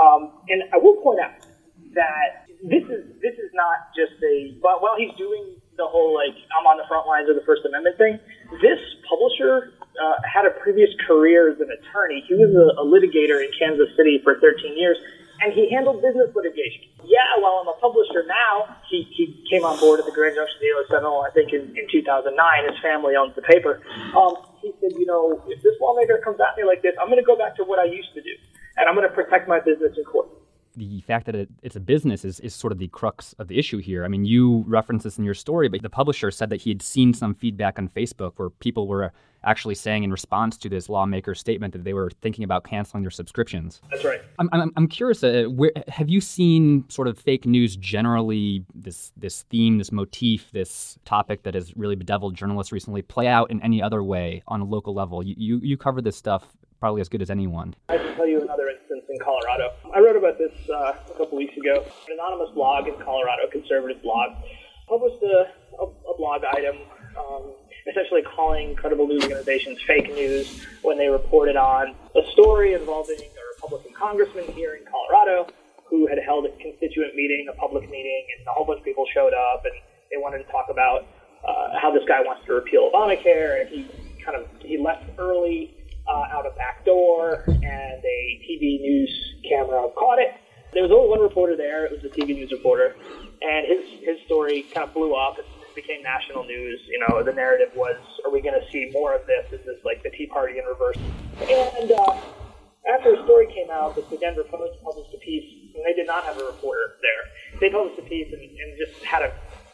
Um, 0.00 0.32
and 0.48 0.62
I 0.72 0.76
will 0.76 0.96
point 1.02 1.20
out 1.20 1.46
that 1.94 2.46
this 2.62 2.84
is 2.84 3.08
this 3.24 3.36
is 3.40 3.50
not 3.54 3.92
just 3.96 4.16
a 4.22 4.56
But 4.60 4.82
while 4.82 4.96
he's 4.98 5.14
doing 5.16 5.56
the 5.80 5.88
whole 5.88 6.12
like 6.12 6.36
I'm 6.52 6.66
on 6.68 6.76
the 6.76 6.84
front 6.88 7.08
lines 7.08 7.28
of 7.28 7.36
the 7.36 7.44
First 7.48 7.64
Amendment 7.64 7.96
thing. 7.96 8.20
This 8.60 8.80
publisher 9.08 9.72
uh, 9.96 10.20
had 10.28 10.44
a 10.44 10.52
previous 10.60 10.90
career 11.08 11.48
as 11.48 11.60
an 11.60 11.72
attorney. 11.72 12.24
He 12.28 12.34
was 12.36 12.52
a, 12.52 12.80
a 12.80 12.84
litigator 12.84 13.40
in 13.40 13.48
Kansas 13.56 13.88
City 13.96 14.20
for 14.20 14.36
13 14.40 14.76
years, 14.76 15.00
and 15.40 15.52
he 15.56 15.72
handled 15.72 16.04
business 16.04 16.28
litigation. 16.36 16.84
Yeah, 17.04 17.24
while 17.40 17.64
I'm 17.64 17.68
a 17.72 17.78
publisher 17.80 18.28
now, 18.28 18.76
he, 18.92 19.08
he 19.16 19.40
came 19.48 19.64
on 19.64 19.80
board 19.80 19.98
at 19.98 20.06
the 20.06 20.12
Grand 20.12 20.36
Junction 20.36 20.60
Daily 20.60 20.84
Sentinel, 20.92 21.24
I 21.24 21.32
think, 21.32 21.52
in, 21.56 21.72
in 21.74 21.88
2009. 21.88 22.28
His 22.68 22.78
family 22.84 23.16
owns 23.16 23.34
the 23.34 23.42
paper. 23.42 23.80
Um, 24.12 24.36
he 24.60 24.70
said, 24.78 24.92
you 25.00 25.06
know, 25.06 25.40
if 25.48 25.62
this 25.64 25.74
lawmaker 25.80 26.20
comes 26.22 26.38
at 26.44 26.54
me 26.60 26.68
like 26.68 26.82
this, 26.82 26.92
I'm 27.00 27.08
going 27.08 27.22
to 27.22 27.26
go 27.26 27.40
back 27.40 27.56
to 27.56 27.64
what 27.64 27.80
I 27.80 27.88
used 27.88 28.12
to 28.14 28.22
do 28.22 28.36
and 28.76 28.88
I'm 28.88 28.94
going 28.94 29.08
to 29.08 29.14
protect 29.14 29.48
my 29.48 29.60
business 29.60 29.92
in 29.96 30.04
court. 30.04 30.28
The 30.80 31.02
fact 31.02 31.26
that 31.26 31.34
it, 31.34 31.50
it's 31.62 31.76
a 31.76 31.80
business 31.80 32.24
is, 32.24 32.40
is 32.40 32.54
sort 32.54 32.72
of 32.72 32.78
the 32.78 32.88
crux 32.88 33.34
of 33.34 33.48
the 33.48 33.58
issue 33.58 33.78
here. 33.78 34.02
I 34.02 34.08
mean, 34.08 34.24
you 34.24 34.64
reference 34.66 35.02
this 35.04 35.18
in 35.18 35.24
your 35.24 35.34
story, 35.34 35.68
but 35.68 35.82
the 35.82 35.90
publisher 35.90 36.30
said 36.30 36.48
that 36.48 36.62
he 36.62 36.70
had 36.70 36.80
seen 36.80 37.12
some 37.12 37.34
feedback 37.34 37.78
on 37.78 37.86
Facebook 37.86 38.32
where 38.36 38.48
people 38.48 38.88
were 38.88 39.12
actually 39.44 39.74
saying 39.74 40.04
in 40.04 40.10
response 40.10 40.56
to 40.56 40.70
this 40.70 40.88
lawmaker's 40.88 41.38
statement 41.38 41.74
that 41.74 41.84
they 41.84 41.92
were 41.92 42.10
thinking 42.22 42.44
about 42.44 42.64
canceling 42.64 43.02
their 43.02 43.10
subscriptions. 43.10 43.82
That's 43.90 44.04
right. 44.04 44.22
I'm, 44.38 44.48
I'm, 44.52 44.72
I'm 44.76 44.88
curious, 44.88 45.22
uh, 45.22 45.44
where, 45.48 45.72
have 45.88 46.08
you 46.08 46.20
seen 46.22 46.84
sort 46.88 47.08
of 47.08 47.18
fake 47.18 47.44
news 47.44 47.76
generally, 47.76 48.64
this, 48.74 49.12
this 49.18 49.42
theme, 49.50 49.76
this 49.76 49.92
motif, 49.92 50.50
this 50.52 50.98
topic 51.04 51.42
that 51.42 51.54
has 51.54 51.76
really 51.76 51.96
bedeviled 51.96 52.34
journalists 52.34 52.72
recently 52.72 53.02
play 53.02 53.26
out 53.26 53.50
in 53.50 53.62
any 53.62 53.82
other 53.82 54.02
way 54.02 54.42
on 54.48 54.62
a 54.62 54.64
local 54.64 54.94
level? 54.94 55.22
You, 55.22 55.34
you, 55.36 55.60
you 55.62 55.76
cover 55.76 56.00
this 56.00 56.16
stuff 56.16 56.44
probably 56.80 57.02
as 57.02 57.10
good 57.10 57.20
as 57.20 57.30
anyone. 57.30 57.74
I 57.90 57.98
can 57.98 58.16
tell 58.16 58.26
you 58.26 58.40
another 58.40 58.68
instance 58.68 58.89
in 59.10 59.18
Colorado. 59.18 59.72
I 59.94 60.00
wrote 60.00 60.16
about 60.16 60.38
this 60.38 60.52
uh, 60.70 60.94
a 60.94 61.18
couple 61.18 61.36
weeks 61.36 61.56
ago. 61.56 61.84
An 62.06 62.14
anonymous 62.14 62.54
blog 62.54 62.86
in 62.86 62.94
Colorado, 62.96 63.48
conservative 63.50 64.02
blog, 64.02 64.30
published 64.88 65.22
a, 65.22 65.50
a, 65.78 65.84
a 65.84 66.16
blog 66.16 66.42
item 66.44 66.76
um, 67.18 67.52
essentially 67.88 68.22
calling 68.22 68.74
credible 68.76 69.06
news 69.06 69.22
organizations 69.24 69.78
fake 69.86 70.12
news 70.14 70.64
when 70.82 70.96
they 70.96 71.08
reported 71.08 71.56
on 71.56 71.94
a 72.14 72.30
story 72.32 72.74
involving 72.74 73.18
a 73.18 73.42
Republican 73.54 73.92
congressman 73.94 74.44
here 74.52 74.74
in 74.74 74.84
Colorado 74.86 75.46
who 75.86 76.06
had 76.06 76.18
held 76.24 76.46
a 76.46 76.50
constituent 76.62 77.14
meeting, 77.16 77.48
a 77.50 77.56
public 77.56 77.82
meeting, 77.90 78.24
and 78.38 78.46
a 78.46 78.52
whole 78.52 78.64
bunch 78.64 78.78
of 78.78 78.84
people 78.84 79.04
showed 79.12 79.34
up 79.34 79.64
and 79.64 79.74
they 80.10 80.16
wanted 80.16 80.38
to 80.38 80.50
talk 80.50 80.66
about 80.70 81.06
uh, 81.46 81.78
how 81.80 81.90
this 81.92 82.02
guy 82.06 82.20
wants 82.20 82.44
to 82.46 82.52
repeal 82.52 82.90
Obamacare, 82.92 83.62
and 83.62 83.68
he 83.70 83.86
kind 84.24 84.36
of 84.36 84.46
he 84.60 84.76
left 84.76 85.04
early 85.18 85.74
uh, 86.10 86.26
out 86.32 86.46
a 86.46 86.50
back 86.56 86.84
door, 86.84 87.44
and 87.46 88.04
a 88.04 88.40
TV 88.42 88.80
news 88.80 89.34
camera 89.48 89.88
caught 89.96 90.18
it. 90.18 90.34
There 90.72 90.82
was 90.82 90.92
only 90.92 91.08
one 91.08 91.20
reporter 91.20 91.56
there. 91.56 91.86
It 91.86 91.92
was 91.92 92.04
a 92.04 92.14
TV 92.14 92.34
news 92.34 92.50
reporter, 92.52 92.94
and 93.42 93.66
his 93.66 94.00
his 94.02 94.18
story 94.26 94.62
kind 94.74 94.88
of 94.88 94.94
blew 94.94 95.14
up. 95.14 95.38
It 95.38 95.46
became 95.74 96.02
national 96.02 96.44
news. 96.44 96.80
You 96.88 97.00
know, 97.00 97.22
the 97.22 97.32
narrative 97.32 97.70
was, 97.74 97.96
"Are 98.24 98.30
we 98.30 98.40
going 98.40 98.58
to 98.58 98.70
see 98.70 98.90
more 98.92 99.14
of 99.14 99.26
this? 99.26 99.46
Is 99.52 99.64
this 99.66 99.78
like 99.84 100.02
the 100.02 100.10
Tea 100.10 100.26
Party 100.26 100.58
in 100.58 100.64
reverse?" 100.64 100.98
And 101.40 101.92
uh, 101.92 102.16
after 102.94 103.16
the 103.16 103.22
story 103.24 103.46
came 103.52 103.70
out, 103.70 103.94
the 103.94 104.16
Denver 104.16 104.44
Post 104.44 104.82
published 104.82 105.14
a 105.14 105.18
piece, 105.18 105.74
and 105.74 105.84
they 105.84 105.94
did 105.94 106.06
not 106.06 106.24
have 106.24 106.38
a 106.40 106.44
reporter 106.44 106.94
there. 107.02 107.60
They 107.60 107.70
published 107.70 107.98
a 107.98 108.02
piece 108.02 108.32
and, 108.32 108.42
and 108.42 108.78
just 108.78 109.02
had 109.04 109.22
a 109.22 109.32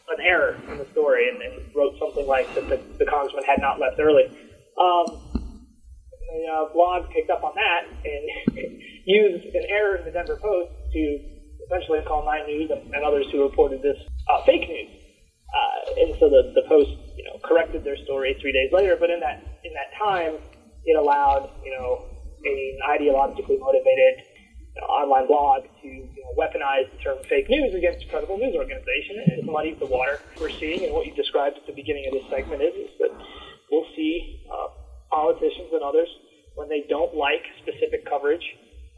an 0.09 0.21
error 0.21 0.57
in 0.69 0.77
the 0.77 0.85
story 0.91 1.27
and, 1.27 1.41
and 1.41 1.75
wrote 1.75 1.93
something 1.99 2.25
like 2.25 2.47
that 2.55 2.69
the, 2.69 2.77
the 2.97 3.05
congressman 3.05 3.43
had 3.43 3.59
not 3.59 3.77
left 3.77 3.99
early. 3.99 4.23
Um, 4.77 5.19
the 6.37 6.45
uh, 6.45 6.73
blog 6.73 7.09
picked 7.09 7.29
up 7.29 7.43
on 7.43 7.53
that 7.55 7.89
and 8.05 8.23
used 9.05 9.45
an 9.55 9.63
error 9.69 9.97
in 9.97 10.05
the 10.05 10.11
Denver 10.11 10.37
Post 10.37 10.69
to 10.93 11.19
essentially 11.65 11.99
call 12.05 12.25
Nine 12.25 12.45
News 12.45 12.69
and, 12.71 12.93
and 12.93 13.03
others 13.03 13.25
who 13.31 13.43
reported 13.43 13.81
this 13.81 13.97
uh, 14.29 14.43
fake 14.45 14.67
news. 14.67 14.89
Uh, 15.47 16.01
and 16.01 16.15
so 16.19 16.29
the, 16.29 16.53
the 16.55 16.63
Post 16.67 16.91
you 17.15 17.23
know, 17.25 17.39
corrected 17.43 17.83
their 17.83 17.97
story 18.05 18.37
three 18.41 18.51
days 18.51 18.69
later. 18.71 18.95
But 18.99 19.09
in 19.09 19.19
that 19.21 19.41
in 19.63 19.73
that 19.73 19.89
time, 19.97 20.35
it 20.85 20.95
allowed 20.97 21.49
you 21.63 21.71
know 21.71 22.05
an 22.43 22.77
ideologically 22.87 23.59
motivated 23.59 24.21
you 24.75 24.81
know, 24.81 24.87
online 24.87 25.27
blog 25.27 25.63
to 25.81 25.87
you 25.87 26.21
know, 26.21 26.33
weaponize 26.37 26.91
the 26.91 26.97
term 27.01 27.17
fake 27.27 27.49
news 27.49 27.73
against 27.73 28.05
a 28.05 28.07
credible 28.09 28.37
news 28.37 28.55
organization. 28.55 29.23
And 29.25 29.47
muddies 29.47 29.79
the 29.79 29.87
water. 29.87 30.19
We're 30.39 30.51
seeing, 30.51 30.83
and 30.83 30.93
what 30.93 31.07
you 31.07 31.13
described 31.13 31.57
at 31.57 31.65
the 31.65 31.73
beginning 31.73 32.05
of 32.07 32.13
this 32.13 32.29
segment 32.29 32.61
is, 32.61 32.75
is 32.75 32.91
that 32.99 33.11
we'll 33.71 33.87
see 33.95 34.45
uh, 34.51 34.67
politicians 35.09 35.71
and 35.71 35.81
others 35.81 36.07
when 36.57 36.67
they 36.67 36.83
don't 36.89 37.15
like 37.15 37.45
specific 37.61 38.03
coverage, 38.03 38.43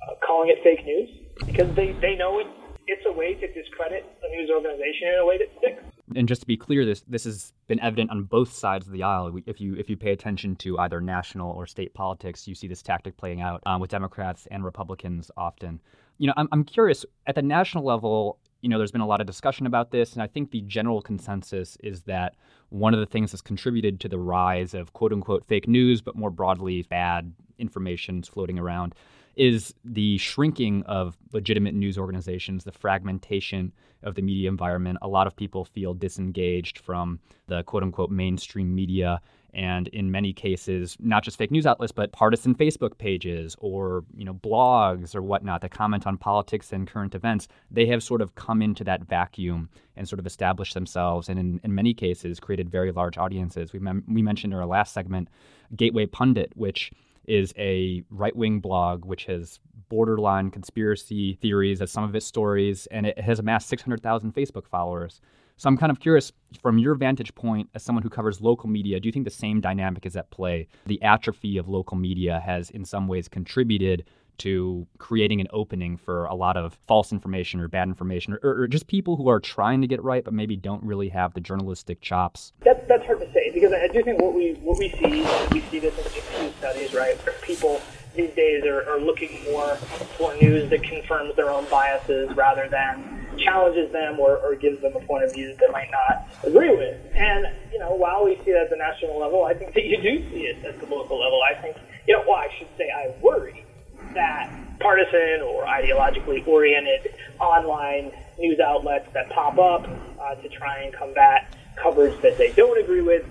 uh, 0.07 0.15
calling 0.25 0.49
it 0.49 0.57
fake 0.63 0.83
news 0.85 1.09
because 1.45 1.69
they, 1.75 1.93
they 2.01 2.15
know 2.15 2.39
it, 2.39 2.47
it's 2.87 3.05
a 3.05 3.11
way 3.11 3.35
to 3.35 3.47
discredit 3.53 4.03
a 4.23 4.27
news 4.35 4.49
organization 4.49 5.13
in 5.13 5.19
a 5.21 5.25
way 5.25 5.37
that 5.37 5.51
sticks 5.59 5.83
and 6.15 6.27
just 6.27 6.41
to 6.41 6.47
be 6.47 6.57
clear, 6.57 6.85
this 6.85 7.01
this 7.01 7.23
has 7.25 7.53
been 7.67 7.79
evident 7.79 8.09
on 8.11 8.23
both 8.23 8.51
sides 8.51 8.87
of 8.87 8.93
the 8.93 9.03
aisle. 9.03 9.37
If 9.45 9.61
you 9.61 9.75
if 9.75 9.89
you 9.89 9.97
pay 9.97 10.11
attention 10.11 10.55
to 10.57 10.79
either 10.79 11.01
national 11.01 11.51
or 11.51 11.67
state 11.67 11.93
politics, 11.93 12.47
you 12.47 12.55
see 12.55 12.67
this 12.67 12.81
tactic 12.81 13.17
playing 13.17 13.41
out 13.41 13.61
um, 13.65 13.79
with 13.79 13.91
Democrats 13.91 14.47
and 14.49 14.63
Republicans 14.63 15.29
often. 15.37 15.79
You 16.17 16.27
know, 16.27 16.33
I'm 16.37 16.47
I'm 16.51 16.63
curious 16.63 17.05
at 17.27 17.35
the 17.35 17.41
national 17.41 17.83
level. 17.83 18.39
You 18.61 18.69
know, 18.69 18.77
there's 18.77 18.91
been 18.91 19.01
a 19.01 19.07
lot 19.07 19.21
of 19.21 19.27
discussion 19.27 19.65
about 19.65 19.91
this, 19.91 20.13
and 20.13 20.21
I 20.21 20.27
think 20.27 20.51
the 20.51 20.61
general 20.61 21.01
consensus 21.01 21.77
is 21.81 22.01
that 22.03 22.35
one 22.69 22.93
of 22.93 22.99
the 22.99 23.05
things 23.05 23.31
that's 23.31 23.41
contributed 23.41 23.99
to 24.01 24.09
the 24.09 24.19
rise 24.19 24.73
of 24.73 24.93
quote 24.93 25.13
unquote 25.13 25.45
fake 25.45 25.67
news, 25.67 26.01
but 26.01 26.15
more 26.15 26.29
broadly 26.29 26.83
bad 26.83 27.33
information 27.57 28.21
floating 28.23 28.59
around, 28.59 28.95
is 29.35 29.73
the 29.85 30.17
shrinking 30.17 30.83
of 30.83 31.17
legitimate 31.31 31.73
news 31.73 31.97
organizations, 31.97 32.65
the 32.65 32.71
fragmentation 32.71 33.71
of 34.03 34.15
the 34.15 34.21
media 34.21 34.49
environment. 34.49 34.97
A 35.01 35.07
lot 35.07 35.27
of 35.27 35.35
people 35.35 35.63
feel 35.63 35.93
disengaged 35.93 36.79
from 36.79 37.19
the 37.47 37.63
quote 37.63 37.83
unquote 37.83 38.11
mainstream 38.11 38.75
media. 38.75 39.21
And 39.53 39.87
in 39.89 40.11
many 40.11 40.31
cases, 40.31 40.95
not 40.99 41.23
just 41.23 41.37
fake 41.37 41.51
news 41.51 41.65
outlets, 41.65 41.91
but 41.91 42.11
partisan 42.11 42.53
Facebook 42.55 42.97
pages 42.97 43.55
or 43.59 44.03
you 44.15 44.25
know 44.25 44.33
blogs 44.33 45.15
or 45.15 45.21
whatnot 45.21 45.61
that 45.61 45.71
comment 45.71 46.05
on 46.05 46.17
politics 46.17 46.71
and 46.71 46.87
current 46.87 47.15
events, 47.15 47.47
they 47.71 47.85
have 47.87 48.03
sort 48.03 48.21
of 48.21 48.35
come 48.35 48.61
into 48.61 48.83
that 48.83 49.03
vacuum 49.03 49.69
and 49.95 50.07
sort 50.07 50.19
of 50.19 50.27
established 50.27 50.73
themselves, 50.73 51.29
and 51.29 51.39
in, 51.39 51.59
in 51.63 51.73
many 51.73 51.93
cases, 51.93 52.39
created 52.39 52.69
very 52.69 52.91
large 52.91 53.17
audiences. 53.17 53.73
We 53.73 53.79
mem- 53.79 54.05
we 54.07 54.21
mentioned 54.21 54.53
in 54.53 54.59
our 54.59 54.65
last 54.65 54.93
segment, 54.93 55.29
Gateway 55.75 56.05
Pundit, 56.05 56.51
which 56.55 56.91
is 57.25 57.53
a 57.57 58.03
right 58.09 58.35
wing 58.35 58.59
blog 58.59 59.05
which 59.05 59.25
has 59.25 59.59
borderline 59.87 60.51
conspiracy 60.51 61.35
theories 61.35 61.81
as 61.81 61.91
some 61.91 62.03
of 62.03 62.15
its 62.15 62.25
stories, 62.25 62.87
and 62.87 63.05
it 63.05 63.19
has 63.19 63.39
amassed 63.39 63.67
600,000 63.69 64.33
Facebook 64.33 64.67
followers. 64.67 65.21
So 65.59 65.67
I'm 65.67 65.75
kind 65.75 65.91
of 65.91 65.99
curious, 65.99 66.31
from 66.61 66.79
your 66.79 66.95
vantage 66.95 67.35
point 67.35 67.69
as 67.75 67.83
someone 67.83 68.01
who 68.01 68.09
covers 68.09 68.39
local 68.39 68.69
media, 68.69 68.97
do 68.97 69.09
you 69.09 69.11
think 69.11 69.25
the 69.25 69.29
same 69.29 69.59
dynamic 69.59 70.05
is 70.05 70.15
at 70.15 70.31
play? 70.31 70.69
The 70.85 71.01
atrophy 71.03 71.57
of 71.57 71.67
local 71.67 71.97
media 71.97 72.39
has, 72.39 72.69
in 72.69 72.85
some 72.85 73.09
ways, 73.09 73.27
contributed 73.27 74.05
to 74.37 74.87
creating 74.99 75.41
an 75.41 75.47
opening 75.51 75.97
for 75.97 76.23
a 76.27 76.33
lot 76.33 76.55
of 76.55 76.79
false 76.87 77.11
information 77.11 77.59
or 77.59 77.67
bad 77.67 77.89
information, 77.89 78.37
or, 78.41 78.61
or, 78.61 78.67
just 78.69 78.87
people 78.87 79.17
who 79.17 79.27
are 79.27 79.41
trying 79.41 79.81
to 79.81 79.87
get 79.87 80.01
right 80.01 80.23
but 80.23 80.33
maybe 80.33 80.55
don't 80.55 80.81
really 80.81 81.09
have 81.09 81.33
the 81.33 81.41
journalistic 81.41 81.99
chops? 81.99 82.53
That's 82.61 82.87
that's 82.87 83.05
hard 83.05 83.19
to 83.19 83.29
say 83.33 83.51
because 83.53 83.73
I 83.73 83.89
do 83.89 84.01
think 84.01 84.21
what 84.21 84.33
we 84.33 84.53
what 84.61 84.79
we 84.79 84.91
see 84.91 85.27
we 85.51 85.59
see 85.59 85.79
this 85.79 85.93
in 86.39 86.53
studies, 86.53 86.93
right? 86.93 87.17
Where 87.25 87.35
people 87.41 87.81
these 88.15 88.33
days 88.33 88.63
are, 88.63 88.89
are 88.89 88.99
looking 88.99 89.43
more 89.51 89.75
for 89.75 90.33
news 90.35 90.69
that 90.69 90.83
confirms 90.83 91.35
their 91.35 91.49
own 91.49 91.65
biases 91.69 92.33
rather 92.37 92.69
than 92.69 93.18
challenges 93.43 93.91
them 93.91 94.19
or, 94.19 94.37
or 94.37 94.55
gives 94.55 94.81
them 94.81 94.95
a 94.95 94.99
point 95.01 95.23
of 95.23 95.33
view 95.33 95.47
that 95.47 95.57
they 95.59 95.71
might 95.71 95.89
not 95.91 96.27
agree 96.43 96.69
with. 96.69 96.99
And, 97.13 97.47
you 97.71 97.79
know, 97.79 97.91
while 97.91 98.23
we 98.25 98.35
see 98.45 98.51
that 98.51 98.63
at 98.63 98.69
the 98.69 98.77
national 98.77 99.19
level, 99.19 99.45
I 99.45 99.53
think 99.53 99.73
that 99.73 99.85
you 99.85 99.97
do 100.01 100.29
see 100.29 100.43
it 100.47 100.63
at 100.65 100.79
the 100.79 100.85
local 100.85 101.19
level. 101.19 101.41
I 101.43 101.59
think, 101.61 101.77
you 102.07 102.15
know, 102.15 102.23
well, 102.27 102.37
I 102.37 102.47
should 102.57 102.69
say 102.77 102.89
I 102.89 103.13
worry 103.21 103.65
that 104.13 104.51
partisan 104.79 105.41
or 105.41 105.65
ideologically 105.65 106.45
oriented 106.47 107.13
online 107.39 108.11
news 108.37 108.59
outlets 108.59 109.07
that 109.13 109.29
pop 109.29 109.57
up 109.57 109.87
uh, 110.19 110.35
to 110.35 110.49
try 110.49 110.83
and 110.83 110.93
combat 110.93 111.53
coverage 111.75 112.19
that 112.21 112.37
they 112.37 112.51
don't 112.53 112.79
agree 112.79 113.01
with 113.01 113.25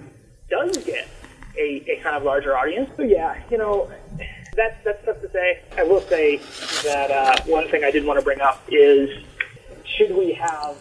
does 0.51 0.77
get 0.85 1.09
a, 1.59 1.85
a 1.89 2.01
kind 2.03 2.17
of 2.17 2.23
larger 2.23 2.57
audience. 2.57 2.91
So 2.97 3.03
yeah, 3.03 3.41
you 3.51 3.59
know, 3.59 3.91
that's 4.55 4.77
that's 4.85 5.05
tough 5.05 5.21
to 5.23 5.31
say. 5.31 5.61
I 5.77 5.83
will 5.83 6.01
say 6.01 6.37
that 6.85 7.11
uh, 7.11 7.43
one 7.47 7.69
thing 7.69 7.85
I 7.85 7.91
did 7.91 8.05
want 8.05 8.19
to 8.19 8.25
bring 8.25 8.41
up 8.41 8.63
is 8.69 9.25
should 9.97 10.15
we 10.17 10.33
have 10.33 10.77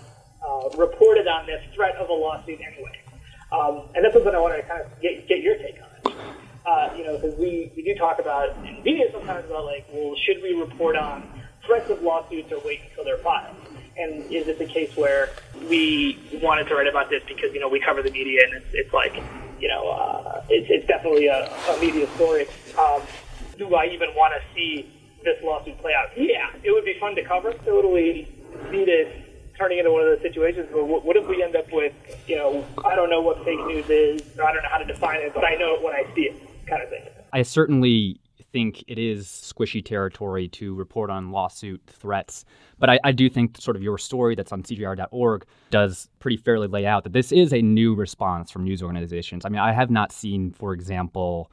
uh, 0.46 0.70
reported 0.78 1.28
on 1.28 1.46
this 1.46 1.63
threat 1.74 1.96
of 1.96 2.10
a 2.10 2.13
lawsuit 2.13 2.60
anyway? 2.62 3.00
Um, 3.52 3.84
and 3.96 4.04
that's 4.04 4.13
something 4.13 4.34
I 4.34 4.39
want 4.39 4.56
to 4.56 4.62
kind 4.63 4.82
of 4.82 5.02
get, 5.02 5.28
get 5.28 5.41
your 5.41 5.56
take 5.58 5.78
on. 5.82 6.13
Uh, 6.65 6.93
you 6.98 7.06
know, 7.06 7.17
because 7.17 7.38
we, 7.39 7.72
we 7.78 7.84
do 7.84 7.96
talk 7.96 8.20
about 8.20 8.50
in 8.65 8.84
media 8.84 9.06
sometimes 9.12 9.46
about 9.46 9.65
like, 9.65 9.86
well, 9.93 10.13
should 10.15 10.41
we 10.43 10.54
report 10.54 10.98
on 10.98 11.24
threats 11.65 11.89
of 11.89 12.02
lawsuits 12.02 12.52
or 12.52 12.60
wait 12.65 12.82
until 12.89 13.06
they're 13.06 13.17
filed? 13.17 13.56
And 13.98 14.24
is 14.32 14.48
it 14.48 14.60
the 14.60 14.65
case 14.65 14.96
where 14.98 15.30
we 15.70 16.20
wanted 16.43 16.67
to 16.67 16.76
write 16.76 16.88
about 16.88 17.10
this 17.10 17.24
because 17.28 17.54
you 17.54 17.60
know 17.60 17.67
we 17.67 17.80
cover 17.80 18.04
the 18.04 18.12
media 18.12 18.41
and 18.46 18.54
it's, 18.54 18.67
it's 18.74 18.93
like 18.93 19.15
you 19.60 19.67
know 19.67 19.89
uh, 19.89 20.43
it's, 20.50 20.67
it's 20.70 20.86
definitely 20.86 21.28
a, 21.28 21.50
a 21.70 21.80
media 21.80 22.08
story. 22.15 22.48
Um, 22.78 23.02
do 23.58 23.74
I 23.74 23.86
even 23.86 24.10
want 24.13 24.36
to 24.36 24.56
see 24.56 24.93
this 25.24 25.41
lawsuit 25.43 25.80
play 25.80 25.93
out? 25.96 26.10
Yeah, 26.15 26.52
it 26.62 26.72
would 26.72 26.86
be 26.86 26.96
fun 27.00 27.15
to 27.15 27.24
cover. 27.24 27.54
Totally 27.65 28.28
see 28.72 28.86
this 28.86 29.24
turning 29.58 29.80
into 29.80 29.91
one 29.91 30.02
of 30.02 30.08
those 30.08 30.22
situations 30.22 30.72
where 30.72 30.84
what, 30.84 31.04
what 31.04 31.17
if 31.17 31.28
we 31.28 31.41
end 31.41 31.56
up 31.56 31.72
with, 31.72 31.93
you 32.28 32.36
know, 32.36 32.65
I 32.86 32.96
don't 32.96 33.10
know 33.10 33.22
what 33.22 33.43
fake 33.43 33.60
news 33.65 33.89
is, 33.89 34.22
or 34.38 34.46
I 34.46 34.54
don't 34.54 34.62
know 34.62 34.70
how 34.70 34.78
to 34.78 34.86
define 34.86 35.22
it, 35.22 35.34
but 35.34 35.43
I 35.43 35.56
know 35.56 35.76
it 35.76 35.82
when 35.82 35.93
I 35.93 36.06
see 36.13 36.24
it, 36.24 36.67
kind 36.67 36.84
of 36.84 36.89
thing. 36.89 37.04
I 37.34 37.41
certainly 37.41 38.20
think 38.52 38.84
it 38.88 38.98
is 38.98 39.28
squishy 39.28 39.84
territory 39.84 40.48
to 40.48 40.74
report 40.74 41.10
on 41.10 41.32
lawsuit 41.32 41.82
threats. 41.88 42.46
But 42.80 42.89
I, 42.89 43.00
I, 43.04 43.12
do 43.12 43.30
think 43.30 43.60
sort 43.60 43.76
of 43.76 43.84
your 43.84 43.98
story 43.98 44.36
that's 44.36 44.52
on 44.52 44.63
CJR.org 44.63 45.46
does 45.70 46.10
pretty 46.20 46.38
fairly 46.38 46.67
lay 46.67 46.86
out 46.86 47.04
that 47.04 47.13
this 47.13 47.32
is 47.32 47.52
a 47.54 47.62
new 47.62 47.93
response 47.93 48.50
from 48.50 48.63
news 48.63 48.82
organizations. 48.82 49.46
I 49.46 49.50
mean, 49.50 49.60
I 49.60 49.74
have 49.74 49.89
not 49.89 50.12
seen, 50.12 50.52
for 50.52 50.74
example, 50.74 51.52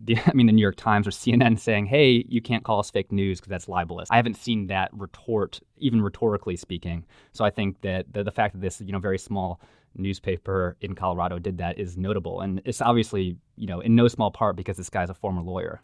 the, 0.00 0.16
I 0.26 0.32
mean, 0.32 0.46
the 0.46 0.52
New 0.52 0.62
York 0.62 0.76
Times 0.76 1.06
or 1.06 1.10
CNN 1.10 1.58
saying, 1.58 1.86
"Hey, 1.86 2.24
you 2.28 2.40
can't 2.40 2.64
call 2.64 2.80
us 2.80 2.90
fake 2.90 3.12
news 3.12 3.40
because 3.40 3.50
that's 3.50 3.68
libelous." 3.68 4.08
I 4.10 4.16
haven't 4.16 4.36
seen 4.36 4.66
that 4.68 4.90
retort, 4.92 5.60
even 5.78 6.02
rhetorically 6.02 6.56
speaking. 6.56 7.04
So 7.32 7.44
I 7.44 7.50
think 7.50 7.80
that 7.82 8.12
the, 8.12 8.24
the 8.24 8.32
fact 8.32 8.54
that 8.54 8.60
this, 8.60 8.80
you 8.80 8.92
know, 8.92 8.98
very 8.98 9.18
small 9.18 9.60
newspaper 9.96 10.76
in 10.80 10.94
Colorado 10.94 11.38
did 11.38 11.58
that 11.58 11.78
is 11.78 11.96
notable, 11.96 12.40
and 12.40 12.62
it's 12.64 12.80
obviously, 12.80 13.36
you 13.56 13.66
know, 13.66 13.80
in 13.80 13.94
no 13.94 14.08
small 14.08 14.30
part 14.30 14.56
because 14.56 14.76
this 14.76 14.90
guy's 14.90 15.10
a 15.10 15.14
former 15.14 15.42
lawyer. 15.42 15.82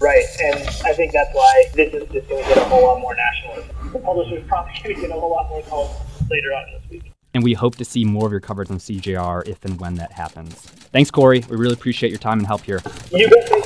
Right, 0.00 0.24
and 0.44 0.60
I 0.86 0.92
think 0.92 1.12
that's 1.12 1.34
why 1.34 1.64
this 1.74 1.92
is 1.92 2.08
just 2.10 2.28
going 2.28 2.42
to 2.42 2.48
get 2.48 2.58
a 2.58 2.64
whole 2.64 2.82
lot 2.82 3.00
more 3.00 3.16
national. 3.16 3.92
The 3.92 3.98
publisher's 3.98 4.46
probably 4.46 4.72
going 4.82 4.94
to 4.94 5.00
get 5.00 5.10
a 5.10 5.20
whole 5.20 5.30
lot 5.30 5.48
more 5.48 5.62
calls 5.62 5.90
later 6.30 6.48
on 6.52 6.66
this 6.72 6.90
week 6.90 7.12
and 7.38 7.44
we 7.44 7.54
hope 7.54 7.76
to 7.76 7.84
see 7.84 8.04
more 8.04 8.26
of 8.26 8.32
your 8.32 8.40
coverage 8.40 8.68
on 8.68 8.78
CJR 8.78 9.46
if 9.46 9.64
and 9.64 9.80
when 9.80 9.94
that 9.94 10.10
happens. 10.10 10.54
Thanks, 10.56 11.08
Corey. 11.08 11.44
We 11.48 11.56
really 11.56 11.74
appreciate 11.74 12.10
your 12.10 12.18
time 12.18 12.38
and 12.38 12.46
help 12.48 12.62
here. 12.62 12.82
You 13.12 13.30
bet. 13.30 13.58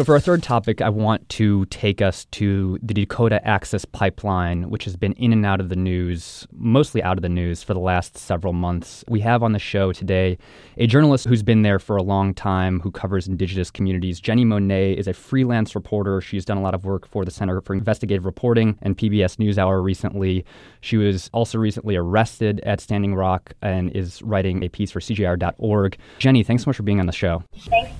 So, 0.00 0.04
for 0.04 0.14
our 0.14 0.20
third 0.20 0.42
topic, 0.42 0.80
I 0.80 0.88
want 0.88 1.28
to 1.28 1.66
take 1.66 2.00
us 2.00 2.24
to 2.30 2.78
the 2.82 2.94
Dakota 2.94 3.46
Access 3.46 3.84
Pipeline, 3.84 4.70
which 4.70 4.84
has 4.84 4.96
been 4.96 5.12
in 5.12 5.30
and 5.30 5.44
out 5.44 5.60
of 5.60 5.68
the 5.68 5.76
news, 5.76 6.46
mostly 6.52 7.02
out 7.02 7.18
of 7.18 7.22
the 7.22 7.28
news 7.28 7.62
for 7.62 7.74
the 7.74 7.80
last 7.80 8.16
several 8.16 8.54
months. 8.54 9.04
We 9.08 9.20
have 9.20 9.42
on 9.42 9.52
the 9.52 9.58
show 9.58 9.92
today 9.92 10.38
a 10.78 10.86
journalist 10.86 11.26
who's 11.26 11.42
been 11.42 11.60
there 11.60 11.78
for 11.78 11.98
a 11.98 12.02
long 12.02 12.32
time 12.32 12.80
who 12.80 12.90
covers 12.90 13.28
Indigenous 13.28 13.70
communities. 13.70 14.22
Jenni 14.22 14.46
Monet 14.46 14.94
is 14.94 15.06
a 15.06 15.12
freelance 15.12 15.74
reporter. 15.74 16.22
She's 16.22 16.46
done 16.46 16.56
a 16.56 16.62
lot 16.62 16.74
of 16.74 16.86
work 16.86 17.06
for 17.06 17.26
the 17.26 17.30
Center 17.30 17.60
for 17.60 17.74
Investigative 17.74 18.24
Reporting 18.24 18.78
and 18.80 18.96
PBS 18.96 19.36
NewsHour 19.36 19.84
recently. 19.84 20.46
She 20.80 20.96
was 20.96 21.28
also 21.34 21.58
recently 21.58 21.96
arrested 21.96 22.60
at 22.60 22.80
Standing 22.80 23.14
Rock 23.16 23.52
and 23.60 23.94
is 23.94 24.22
writing 24.22 24.62
a 24.64 24.70
piece 24.70 24.90
for 24.90 25.00
CJR.org. 25.00 25.98
Jenni, 26.20 26.46
thanks 26.46 26.64
so 26.64 26.70
much 26.70 26.78
for 26.78 26.84
being 26.84 27.00
on 27.00 27.06
the 27.06 27.12
show. 27.12 27.42
Thanks. 27.54 27.99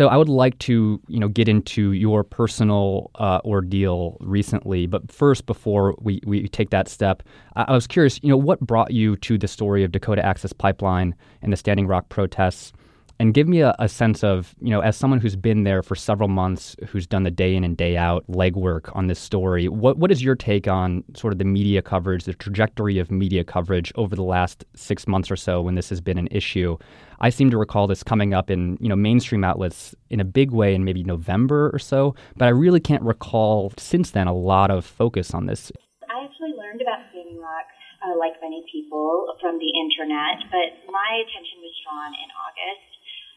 So, 0.00 0.08
I 0.08 0.16
would 0.16 0.30
like 0.30 0.58
to 0.60 0.98
you 1.08 1.20
know 1.20 1.28
get 1.28 1.46
into 1.46 1.92
your 1.92 2.24
personal 2.24 3.10
uh, 3.16 3.40
ordeal 3.44 4.16
recently, 4.20 4.86
but 4.86 5.12
first, 5.12 5.44
before 5.44 5.94
we, 6.00 6.22
we 6.24 6.48
take 6.48 6.70
that 6.70 6.88
step, 6.88 7.22
I, 7.54 7.64
I 7.64 7.72
was 7.72 7.86
curious, 7.86 8.18
you 8.22 8.30
know, 8.30 8.36
what 8.38 8.60
brought 8.60 8.92
you 8.92 9.16
to 9.16 9.36
the 9.36 9.46
story 9.46 9.84
of 9.84 9.92
Dakota 9.92 10.24
Access 10.24 10.54
Pipeline 10.54 11.14
and 11.42 11.52
the 11.52 11.56
Standing 11.58 11.86
Rock 11.86 12.08
protests? 12.08 12.72
And 13.20 13.34
give 13.34 13.46
me 13.46 13.60
a, 13.60 13.74
a, 13.78 13.86
sense 13.86 14.24
of, 14.24 14.54
you 14.62 14.70
know, 14.70 14.80
as 14.80 14.96
someone 14.96 15.20
who's 15.20 15.36
been 15.36 15.64
there 15.64 15.82
for 15.82 15.94
several 15.94 16.26
months, 16.26 16.74
who's 16.88 17.06
done 17.06 17.22
the 17.22 17.30
day 17.30 17.54
in 17.54 17.64
and 17.64 17.76
day 17.76 17.94
out 17.98 18.24
legwork 18.28 18.96
on 18.96 19.08
this 19.08 19.18
story, 19.18 19.68
what, 19.68 19.98
what 19.98 20.10
is 20.10 20.22
your 20.22 20.34
take 20.34 20.66
on 20.66 21.04
sort 21.14 21.34
of 21.34 21.38
the 21.38 21.44
media 21.44 21.82
coverage, 21.82 22.24
the 22.24 22.32
trajectory 22.32 22.98
of 22.98 23.10
media 23.10 23.44
coverage 23.44 23.92
over 23.96 24.16
the 24.16 24.22
last 24.22 24.64
six 24.74 25.06
months 25.06 25.30
or 25.30 25.36
so 25.36 25.60
when 25.60 25.74
this 25.74 25.90
has 25.90 26.00
been 26.00 26.16
an 26.16 26.28
issue? 26.30 26.78
I 27.20 27.28
seem 27.28 27.50
to 27.50 27.58
recall 27.58 27.86
this 27.86 28.02
coming 28.02 28.32
up 28.32 28.50
in, 28.50 28.78
you 28.80 28.88
know, 28.88 28.96
mainstream 28.96 29.44
outlets 29.44 29.94
in 30.08 30.18
a 30.18 30.24
big 30.24 30.50
way 30.50 30.74
in 30.74 30.86
maybe 30.86 31.04
November 31.04 31.70
or 31.74 31.78
so, 31.78 32.14
but 32.38 32.46
I 32.46 32.52
really 32.52 32.80
can't 32.80 33.02
recall 33.02 33.70
since 33.76 34.12
then 34.12 34.28
a 34.28 34.34
lot 34.34 34.70
of 34.70 34.86
focus 34.86 35.34
on 35.34 35.44
this. 35.44 35.70
I 36.08 36.24
actually 36.24 36.56
learned 36.56 36.80
about 36.80 37.00
Standing 37.12 37.38
Rock 37.38 37.68
uh, 38.00 38.16
like 38.16 38.40
many 38.40 38.64
people, 38.72 39.36
from 39.40 39.60
the 39.60 39.70
internet, 39.76 40.48
but 40.48 40.72
my 40.88 41.20
attention 41.20 41.60
was 41.60 41.76
drawn 41.84 42.12
in 42.16 42.28
August. 42.32 42.89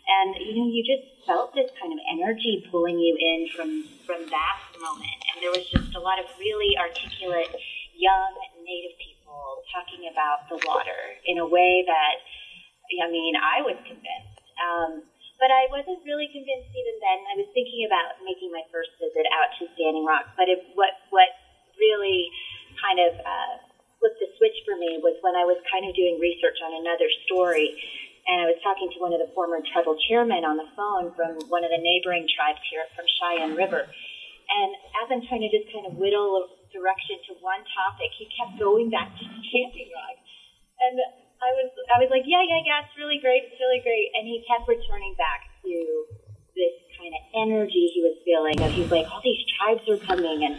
And 0.04 0.36
you 0.36 0.54
know, 0.60 0.68
you 0.68 0.84
just 0.84 1.08
felt 1.26 1.56
this 1.56 1.72
kind 1.80 1.94
of 1.94 2.00
energy 2.12 2.68
pulling 2.70 3.00
you 3.00 3.16
in 3.16 3.48
from 3.56 3.88
from 4.04 4.28
that 4.28 4.58
moment, 4.80 5.20
and 5.32 5.40
there 5.40 5.52
was 5.52 5.64
just 5.72 5.96
a 5.96 6.02
lot 6.02 6.20
of 6.20 6.28
really 6.40 6.76
articulate 6.76 7.56
young 7.96 8.36
Native 8.64 8.96
people 9.00 9.64
talking 9.72 10.12
about 10.12 10.50
the 10.52 10.60
water 10.68 11.16
in 11.28 11.40
a 11.40 11.48
way 11.48 11.84
that, 11.88 12.16
I 13.00 13.08
mean, 13.08 13.36
I 13.36 13.64
was 13.64 13.80
convinced. 13.88 14.40
Um, 14.60 15.04
but 15.40 15.52
I 15.52 15.68
wasn't 15.72 16.00
really 16.08 16.30
convinced 16.32 16.72
even 16.72 16.96
then. 17.04 17.20
I 17.28 17.36
was 17.44 17.50
thinking 17.52 17.84
about 17.84 18.22
making 18.24 18.54
my 18.54 18.64
first 18.72 18.96
visit 18.96 19.28
out 19.36 19.52
to 19.60 19.68
Standing 19.76 20.08
Rock, 20.08 20.32
but 20.40 20.48
it, 20.48 20.64
what 20.78 20.96
what 21.12 21.28
really 21.76 22.32
kind 22.80 23.02
of 23.02 23.12
uh, 23.20 23.54
flipped 24.00 24.24
the 24.24 24.30
switch 24.40 24.56
for 24.64 24.80
me 24.80 25.04
was 25.04 25.20
when 25.20 25.36
I 25.36 25.44
was 25.44 25.60
kind 25.68 25.84
of 25.84 25.92
doing 25.98 26.16
research 26.22 26.60
on 26.64 26.80
another 26.80 27.10
story, 27.28 27.76
talking 28.64 28.90
to 28.96 28.98
one 29.04 29.12
of 29.12 29.20
the 29.20 29.30
former 29.36 29.60
tribal 29.62 30.00
chairmen 30.08 30.48
on 30.48 30.58
the 30.58 30.68
phone 30.74 31.12
from 31.14 31.38
one 31.52 31.68
of 31.68 31.70
the 31.70 31.78
neighboring 31.78 32.26
tribes 32.32 32.64
here 32.72 32.88
from 32.96 33.06
Cheyenne 33.20 33.54
River. 33.54 33.86
And 33.86 34.70
as 35.04 35.08
I'm 35.12 35.24
trying 35.28 35.44
to 35.44 35.52
just 35.52 35.68
kind 35.70 35.86
of 35.86 36.00
whittle 36.00 36.40
a 36.40 36.44
direction 36.72 37.20
to 37.30 37.38
one 37.44 37.62
topic, 37.76 38.10
he 38.18 38.26
kept 38.34 38.58
going 38.58 38.90
back 38.90 39.12
to 39.14 39.24
Standing 39.24 39.92
Rock. 39.94 40.18
And 40.80 40.96
I 41.44 41.52
was 41.60 41.70
I 41.92 41.98
was 42.00 42.10
like, 42.10 42.24
yeah, 42.24 42.40
yeah, 42.44 42.64
yeah, 42.64 42.88
it's 42.88 42.96
really 42.96 43.20
great, 43.20 43.52
it's 43.52 43.60
really 43.60 43.84
great, 43.84 44.16
and 44.16 44.24
he 44.24 44.44
kept 44.48 44.64
returning 44.64 45.12
back 45.20 45.44
to 45.64 45.76
this 46.56 46.76
kind 46.96 47.12
of 47.12 47.22
energy 47.36 47.92
he 47.92 48.00
was 48.00 48.16
feeling. 48.24 48.56
Of 48.64 48.72
he's 48.72 48.92
like, 48.92 49.08
all 49.12 49.20
these 49.20 49.44
tribes 49.60 49.84
are 49.92 50.00
coming, 50.00 50.44
and 50.48 50.56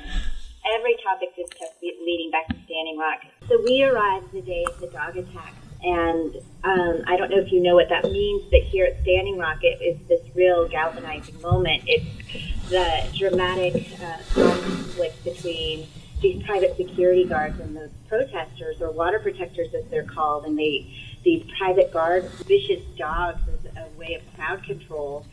every 0.76 0.96
topic 1.00 1.32
just 1.36 1.56
kept 1.56 1.80
leading 1.80 2.30
back 2.30 2.48
to 2.52 2.56
Standing 2.68 3.00
Rock. 3.00 3.24
So 3.48 3.60
we 3.64 3.80
arrived 3.84 4.32
the 4.32 4.44
day 4.44 4.64
of 4.68 4.80
the 4.80 4.88
dog 4.88 5.16
attack, 5.16 5.56
and 5.84 6.34
um, 6.64 7.04
I 7.06 7.16
don't 7.16 7.30
know 7.30 7.38
if 7.38 7.52
you 7.52 7.60
know 7.60 7.74
what 7.74 7.90
that 7.90 8.04
means, 8.04 8.42
but 8.50 8.62
here 8.62 8.86
at 8.86 9.02
Standing 9.02 9.38
Rock, 9.38 9.58
it 9.62 9.82
is 9.82 10.08
this 10.08 10.22
real 10.34 10.66
galvanizing 10.66 11.40
moment. 11.42 11.82
It's 11.86 12.70
the 12.70 13.18
dramatic 13.18 13.86
uh, 14.00 14.16
conflict 14.32 15.22
between 15.24 15.86
these 16.22 16.42
private 16.44 16.76
security 16.78 17.24
guards 17.24 17.60
and 17.60 17.76
the 17.76 17.90
protesters, 18.08 18.80
or 18.80 18.90
water 18.92 19.18
protectors 19.18 19.74
as 19.74 19.84
they're 19.90 20.04
called, 20.04 20.46
and 20.46 20.58
they 20.58 20.90
these 21.22 21.44
private 21.58 21.92
guards, 21.92 22.28
vicious 22.44 22.82
dogs, 22.96 23.40
as 23.48 23.76
a 23.76 23.98
way 23.98 24.14
of 24.14 24.22
crowd 24.36 24.62
control. 24.64 25.26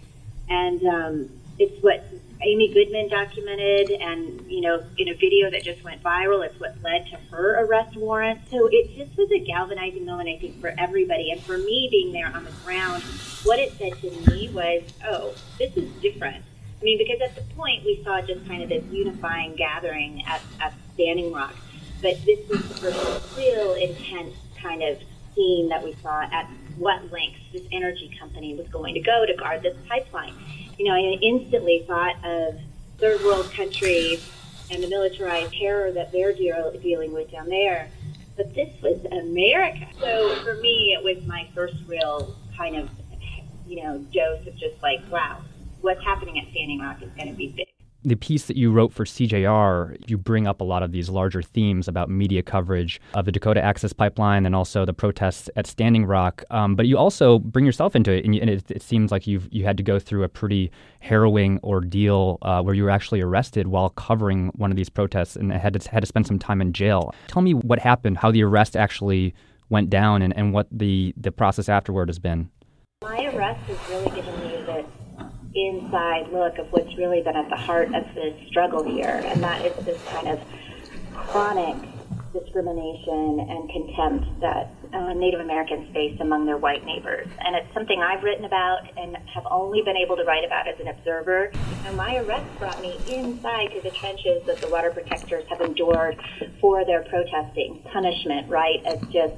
And 0.50 0.86
um, 0.86 1.30
it's 1.60 1.82
what 1.82 2.06
Amy 2.44 2.74
Goodman 2.74 3.10
documented, 3.10 3.92
and 3.92 4.42
you 4.50 4.62
know, 4.62 4.84
in 4.98 5.10
a 5.10 5.14
video 5.14 5.50
that 5.52 5.64
just 5.64 5.84
went 5.84 6.02
viral, 6.02 6.46
it's 6.46 6.60
what 6.60 6.76
led 6.84 7.08
to 7.08 7.18
her 7.32 7.64
arrest 7.66 7.96
warrant. 7.96 8.40
So 8.50 8.68
it 8.72 8.96
just 8.96 9.16
was 9.18 9.30
a 9.32 9.40
galvanizing 9.40 10.06
moment, 10.06 10.30
I 10.30 10.38
think, 10.38 10.60
for 10.60 10.74
everybody, 10.78 11.32
and 11.32 11.42
for 11.42 11.58
me 11.58 11.88
being 11.92 12.12
there 12.12 12.28
on 12.28 12.44
the 12.44 12.52
ground. 12.66 13.04
What 13.44 13.60
it 13.60 13.74
said 13.78 13.94
to 14.02 14.32
me 14.32 14.50
was, 14.50 14.84
"Oh, 15.06 15.34
this 15.60 15.76
is 15.78 15.90
different." 16.02 16.44
I 16.82 16.84
mean, 16.84 16.98
because 16.98 17.22
at 17.22 17.36
the 17.36 17.54
point 17.54 17.84
we 17.86 18.02
saw 18.04 18.22
just 18.22 18.46
kind 18.48 18.64
of 18.64 18.70
this 18.70 18.84
unifying 18.92 19.56
gathering 19.56 20.24
at, 20.26 20.42
at 20.60 20.74
Standing 20.96 21.32
Rock, 21.32 21.56
but 22.02 22.24
this 22.26 22.48
was 22.50 22.62
the 22.68 22.76
first 22.76 23.38
real 23.38 23.74
intense 23.74 24.36
kind 24.60 24.82
of 24.82 24.98
scene 25.36 25.70
that 25.70 25.84
we 25.84 25.94
saw 26.02 26.22
at 26.22 26.50
what 26.78 27.12
lengths 27.12 27.40
this 27.54 27.62
energy 27.72 28.12
company 28.20 28.56
was 28.56 28.68
going 28.70 28.96
to 28.96 29.00
go 29.00 29.26
to 29.26 29.36
guard 29.36 29.62
this 29.62 29.78
pipeline. 29.88 30.34
You 30.78 30.86
know, 30.86 30.94
I 30.94 31.18
instantly 31.22 31.84
thought 31.88 32.16
of 32.24 32.60
third 32.98 33.22
world 33.24 33.52
countries 33.52 34.30
and 34.72 34.82
the 34.82 34.88
militarized 34.88 35.54
terror 35.54 35.92
that 35.92 36.12
they're 36.12 36.34
deal- 36.34 36.72
dealing 36.82 37.12
with 37.12 37.32
down 37.32 37.50
there. 37.50 37.90
But 38.38 38.56
this 38.56 38.70
was 38.82 39.04
America. 39.12 39.88
So 40.00 40.36
for 40.44 40.56
me, 40.56 40.98
it 40.98 41.04
was 41.04 41.24
my 41.26 41.48
first 41.54 41.76
real 41.88 42.36
kind 42.58 42.78
of, 42.78 42.90
you 43.68 43.84
know, 43.84 44.00
dose 44.14 44.48
of 44.48 44.56
just 44.58 44.82
like, 44.82 45.00
wow, 45.12 45.42
what's 45.82 46.04
happening 46.04 46.40
at 46.40 46.50
Standing 46.52 46.80
Rock 46.80 47.02
is 47.02 47.12
going 47.12 47.28
to 47.28 47.34
be 47.34 47.50
big. 47.50 47.71
The 48.04 48.16
piece 48.16 48.46
that 48.48 48.58
you 48.58 48.72
wrote 48.72 48.92
for 48.92 49.06
CJR, 49.06 50.10
you 50.10 50.18
bring 50.18 50.48
up 50.48 50.60
a 50.60 50.64
lot 50.64 50.82
of 50.82 50.92
these 50.92 51.08
larger 51.08 51.44
themes 51.44 51.88
about 51.88 52.10
media 52.10 52.42
coverage 52.42 53.00
of 53.14 53.26
the 53.26 53.32
Dakota 53.32 53.64
Access 53.64 53.94
Pipeline 53.94 54.48
and 54.48 54.56
also 54.56 54.86
the 54.86 54.94
protests 54.94 55.52
at 55.56 55.68
Standing 55.68 56.06
Rock. 56.06 56.44
Um, 56.50 56.76
but 56.76 56.88
you 56.88 56.98
also 56.98 57.38
bring 57.38 57.64
yourself 57.64 57.96
into 57.96 58.12
it, 58.12 58.26
and, 58.26 58.34
you, 58.34 58.42
and 58.42 58.50
it, 58.50 58.72
it, 58.72 58.82
seems 58.82 59.12
like 59.12 59.28
you've 59.28 59.48
you 59.52 59.66
had 59.66 59.78
to 59.78 59.84
go 59.84 60.00
through 60.00 60.24
a 60.24 60.30
pretty 60.30 60.72
harrowing 61.00 61.60
ordeal 61.64 62.40
uh, 62.42 62.64
where 62.64 62.74
you 62.74 62.84
were 62.84 62.90
actually 62.90 63.22
arrested 63.22 63.68
while 63.68 63.90
covering 63.92 64.48
one 64.56 64.72
of 64.72 64.78
these 64.78 64.90
protests 64.90 65.36
and 65.36 65.52
had 65.52 65.80
to, 65.80 65.92
had 65.92 66.00
to 66.00 66.08
spend 66.08 66.26
some 66.26 66.40
time 66.40 66.60
in 66.60 66.74
jail. 66.74 67.14
Tell 67.28 67.44
me 67.44 67.54
what 67.54 67.78
happened, 67.78 68.18
how 68.18 68.32
the 68.32 68.44
arrest 68.44 68.76
actually 68.76 69.36
went 69.70 69.92
down, 69.92 70.24
and, 70.24 70.36
and 70.36 70.54
what 70.54 70.68
the, 70.72 71.14
the 71.18 71.32
process 71.32 71.70
afterward 71.70 72.10
has 72.10 72.18
been. 72.18 72.50
My 73.04 73.26
arrest 73.26 73.62
has 73.62 73.90
really 73.90 74.10
given 74.16 74.41
inside 75.54 76.32
look 76.32 76.58
of 76.58 76.72
what's 76.72 76.96
really 76.98 77.22
been 77.22 77.36
at 77.36 77.50
the 77.50 77.56
heart 77.56 77.94
of 77.94 78.06
the 78.16 78.36
struggle 78.48 78.84
here, 78.84 79.22
and 79.26 79.44
that 79.44 79.66
is 79.66 79.86
this 79.86 80.02
kind 80.06 80.28
of 80.28 80.40
chronic 81.14 81.76
discrimination 82.34 83.40
and 83.40 83.70
contempt 83.70 84.40
that 84.40 84.74
uh, 84.94 85.14
Native 85.14 85.40
Americans 85.40 85.92
face 85.94 86.18
among 86.20 86.46
their 86.46 86.58
white 86.58 86.86
neighbors. 86.86 87.28
And 87.40 87.56
it's 87.56 87.74
something 87.74 88.02
I've 88.02 88.24
written 88.24 88.46
about 88.46 88.90
and 88.98 89.18
have 89.34 89.46
only 89.50 89.82
been 89.82 89.98
able 89.98 90.16
to 90.18 90.24
write 90.24 90.46
about 90.46 90.68
as 90.68 90.80
an 90.80 90.88
observer. 90.88 91.52
And 91.86 91.98
my 91.98 92.18
arrest 92.18 92.46
brought 92.60 92.82
me 92.82 92.98
inside 93.10 93.72
to 93.74 93.82
the 93.82 93.92
trenches 93.92 94.44
that 94.46 94.58
the 94.58 94.70
water 94.70 94.92
protectors 94.92 95.44
have 95.50 95.62
endured 95.62 96.22
for 96.60 96.86
their 96.86 97.04
protesting. 97.04 97.82
Punishment, 97.92 98.50
right, 98.50 98.82
as 98.86 99.00
just 99.12 99.36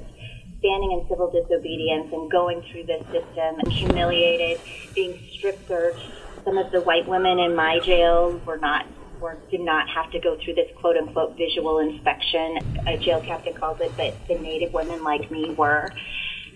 standing 0.64 0.92
in 0.92 1.06
civil 1.10 1.30
disobedience 1.30 2.08
and 2.10 2.30
going 2.30 2.62
through 2.72 2.84
this 2.84 3.04
system 3.12 3.60
and 3.60 3.70
humiliated, 3.70 4.58
being 4.94 5.20
strip 5.34 5.58
searched. 5.68 6.10
Some 6.44 6.56
of 6.56 6.72
the 6.72 6.80
white 6.80 7.06
women 7.06 7.38
in 7.38 7.54
my 7.54 7.80
jail 7.80 8.40
were 8.46 8.56
not 8.56 8.86
were, 9.20 9.38
did 9.50 9.60
not 9.60 9.88
have 9.90 10.10
to 10.12 10.18
go 10.20 10.38
through 10.42 10.54
this 10.54 10.70
quote 10.76 10.96
unquote 10.96 11.36
visual 11.36 11.80
inspection. 11.80 12.58
A 12.86 12.96
jail 12.96 13.20
captain 13.20 13.52
calls 13.52 13.78
it, 13.80 13.92
but 13.96 14.16
the 14.26 14.38
native 14.38 14.72
women 14.72 15.04
like 15.04 15.30
me 15.30 15.54
were. 15.54 15.90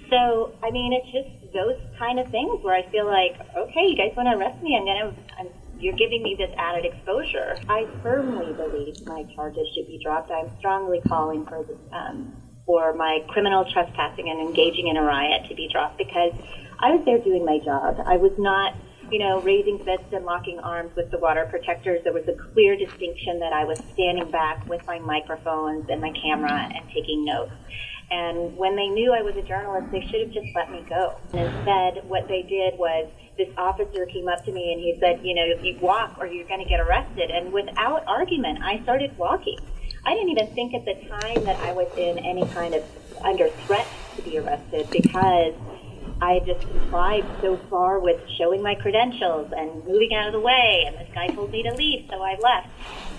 So, 0.09 0.55
I 0.63 0.71
mean, 0.71 0.95
it's 0.95 1.13
just 1.13 1.53
those 1.53 1.77
kind 1.99 2.19
of 2.19 2.31
things 2.31 2.65
where 2.65 2.75
I 2.75 2.91
feel 2.91 3.07
like, 3.07 3.37
okay, 3.55 3.89
you 3.89 3.97
guys 3.97 4.17
want 4.17 4.29
to 4.29 4.37
arrest 4.39 4.63
me? 4.63 4.75
I'm 4.75 4.85
going 4.87 5.15
to, 5.15 5.53
you're 5.79 5.97
giving 5.97 6.23
me 6.23 6.35
this 6.35 6.51
added 6.57 6.87
exposure. 6.87 7.59
I 7.69 7.87
firmly 8.03 8.55
believe 8.55 9.07
my 9.07 9.25
charges 9.35 9.69
should 9.75 9.87
be 9.87 10.01
dropped. 10.03 10.31
I'm 10.31 10.51
strongly 10.59 11.03
calling 11.07 11.45
for 11.45 11.63
the, 11.63 11.97
um, 11.97 12.33
for 12.69 12.93
my 12.93 13.25
criminal 13.29 13.65
trespassing 13.73 14.29
and 14.29 14.39
engaging 14.41 14.89
in 14.89 14.99
a 14.99 15.03
riot 15.03 15.49
to 15.49 15.55
be 15.55 15.69
dropped 15.73 15.97
because 15.97 16.35
I 16.79 16.91
was 16.95 17.03
there 17.07 17.19
doing 17.19 17.43
my 17.43 17.59
job. 17.59 17.97
I 18.05 18.19
was 18.19 18.33
not, 18.37 18.77
you 19.11 19.19
know, 19.19 19.41
raising 19.41 19.79
fists 19.79 20.13
and 20.13 20.27
locking 20.27 20.59
arms 20.59 20.95
with 20.95 21.11
the 21.11 21.19
water 21.19 21.47
protectors. 21.51 22.05
There 22.05 22.13
was 22.13 22.29
a 22.29 22.35
clear 22.53 22.77
distinction 22.77 23.41
that 23.41 23.55
I 23.55 23.65
was 23.65 23.79
standing 23.95 24.31
back 24.31 24.69
with 24.69 24.87
my 24.87 24.99
microphones 24.99 25.89
and 25.89 26.03
my 26.03 26.13
camera 26.13 26.53
and 26.53 26.87
taking 26.93 27.25
notes. 27.25 27.53
And 28.11 28.55
when 28.59 28.77
they 28.77 28.89
knew 28.89 29.15
I 29.15 29.23
was 29.23 29.35
a 29.37 29.43
journalist, 29.43 29.91
they 29.91 30.03
should 30.03 30.21
have 30.21 30.33
just 30.33 30.55
let 30.55 30.71
me 30.71 30.85
go. 30.91 31.17
And 31.33 31.41
instead, 31.41 32.05
what 32.07 32.29
they 32.29 32.43
did 32.43 32.79
was 32.79 33.09
this 33.39 33.49
officer 33.57 34.05
came 34.05 34.29
up 34.29 34.45
to 34.45 34.53
me 34.53 34.73
and 34.75 34.81
he 34.81 34.99
said, 35.01 35.25
you 35.25 35.35
know, 35.35 35.45
if 35.57 35.65
you 35.65 35.79
walk 35.81 36.17
or 36.19 36.27
you're 36.27 36.47
going 36.47 36.63
to 36.63 36.69
get 36.69 36.81
arrested. 36.81 37.31
And 37.31 37.51
without 37.51 38.07
argument, 38.07 38.63
I 38.63 38.83
started 38.83 39.17
walking. 39.17 39.59
I 40.09 40.15
didn't 40.15 40.31
even 40.31 40.47
think 40.55 40.73
at 40.73 40.87
the 40.87 40.95
time 41.07 41.45
that 41.45 41.61
I 41.61 41.73
was 41.73 41.87
in 41.99 42.19
any 42.21 42.47
kind 42.47 42.73
of 42.73 42.83
under 43.23 43.51
threat 43.67 43.87
to 44.17 44.23
be 44.23 44.39
arrested 44.39 44.89
because 44.91 45.53
I 46.23 46.33
had 46.33 46.47
just 46.47 46.63
complied 46.63 47.27
so 47.43 47.59
far 47.69 48.01
with 48.01 48.19
showing 48.39 48.63
my 48.63 48.75
credentials 48.75 49.53
and 49.55 49.85
moving 49.85 50.15
out 50.15 50.29
of 50.29 50.33
the 50.33 50.41
way. 50.41 50.85
And 50.87 50.97
this 50.97 51.09
guy 51.15 51.27
told 51.27 51.51
me 51.51 51.63
to 51.63 51.75
leave, 51.75 52.07
so 52.09 52.23
I 52.23 52.39
left. 52.41 52.69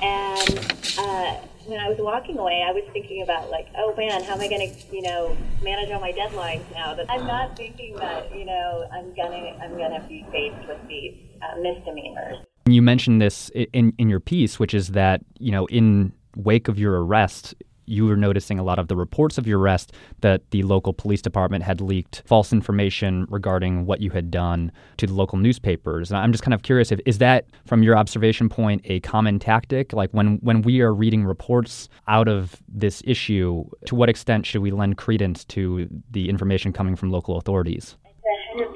And 0.02 0.60
uh, 0.98 1.38
when 1.68 1.80
I 1.80 1.90
was 1.90 2.00
walking 2.00 2.40
away, 2.40 2.66
I 2.68 2.72
was 2.72 2.84
thinking 2.92 3.22
about 3.22 3.52
like, 3.52 3.68
oh 3.78 3.94
man, 3.96 4.24
how 4.24 4.34
am 4.34 4.42
I 4.42 4.48
going 4.48 4.68
to, 4.68 4.96
you 4.96 5.04
know, 5.04 5.38
manage 5.62 5.92
all 5.92 6.02
my 6.02 6.12
deadlines 6.12 6.64
now? 6.74 6.96
That 6.96 7.06
I'm 7.08 7.28
not 7.28 7.56
thinking 7.56 7.98
that, 7.98 8.36
you 8.36 8.46
know, 8.46 8.90
I'm 8.92 9.14
gonna 9.14 9.56
I'm 9.62 9.78
gonna 9.78 10.04
be 10.10 10.26
faced 10.32 10.68
with 10.68 10.80
these 10.88 11.14
uh, 11.44 11.62
misdemeanors. 11.62 12.38
You 12.66 12.82
mentioned 12.82 13.22
this 13.22 13.50
in 13.54 13.94
in 14.00 14.10
your 14.10 14.20
piece, 14.20 14.58
which 14.58 14.74
is 14.74 14.90
that 14.90 15.22
you 15.38 15.52
know 15.52 15.68
in 15.68 16.14
wake 16.36 16.68
of 16.68 16.80
your 16.80 17.04
arrest, 17.04 17.56
you 17.90 18.06
were 18.06 18.16
noticing 18.16 18.60
a 18.60 18.64
lot 18.64 18.78
of 18.78 18.88
the 18.88 18.96
reports 18.96 19.38
of 19.38 19.48
your 19.48 19.60
arrest 19.60 19.94
that 20.22 20.50
the 20.52 20.62
local 20.64 20.94
police 20.94 21.22
department 21.22 21.64
had 21.64 21.82
leaked 21.82 22.22
false 22.26 22.54
information 22.54 23.26
regarding 23.30 23.86
what 23.86 24.00
you 24.00 24.12
had 24.12 24.30
done 24.30 24.72
to 24.98 25.08
the 25.08 25.14
local 25.14 25.40
newspapers. 25.40 26.12
And 26.12 26.20
I'm 26.20 26.32
just 26.32 26.44
kind 26.44 26.54
of 26.54 26.62
curious 26.62 26.92
if 26.92 27.00
is 27.08 27.18
that 27.18 27.48
from 27.66 27.82
your 27.82 27.98
observation 27.98 28.48
point 28.48 28.82
a 28.86 29.00
common 29.00 29.40
tactic? 29.40 29.92
Like 29.92 30.12
when 30.12 30.38
when 30.38 30.62
we 30.62 30.82
are 30.82 30.94
reading 30.94 31.26
reports 31.26 31.90
out 32.08 32.28
of 32.28 32.62
this 32.68 33.02
issue, 33.06 33.66
to 33.88 33.96
what 33.96 34.08
extent 34.08 34.46
should 34.46 34.62
we 34.62 34.72
lend 34.72 34.98
credence 34.98 35.44
to 35.46 35.90
the 36.12 36.30
information 36.30 36.72
coming 36.72 36.96
from 36.96 37.10
local 37.10 37.38
authorities? 37.38 37.98
It's 38.06 38.62
100% 38.62 38.70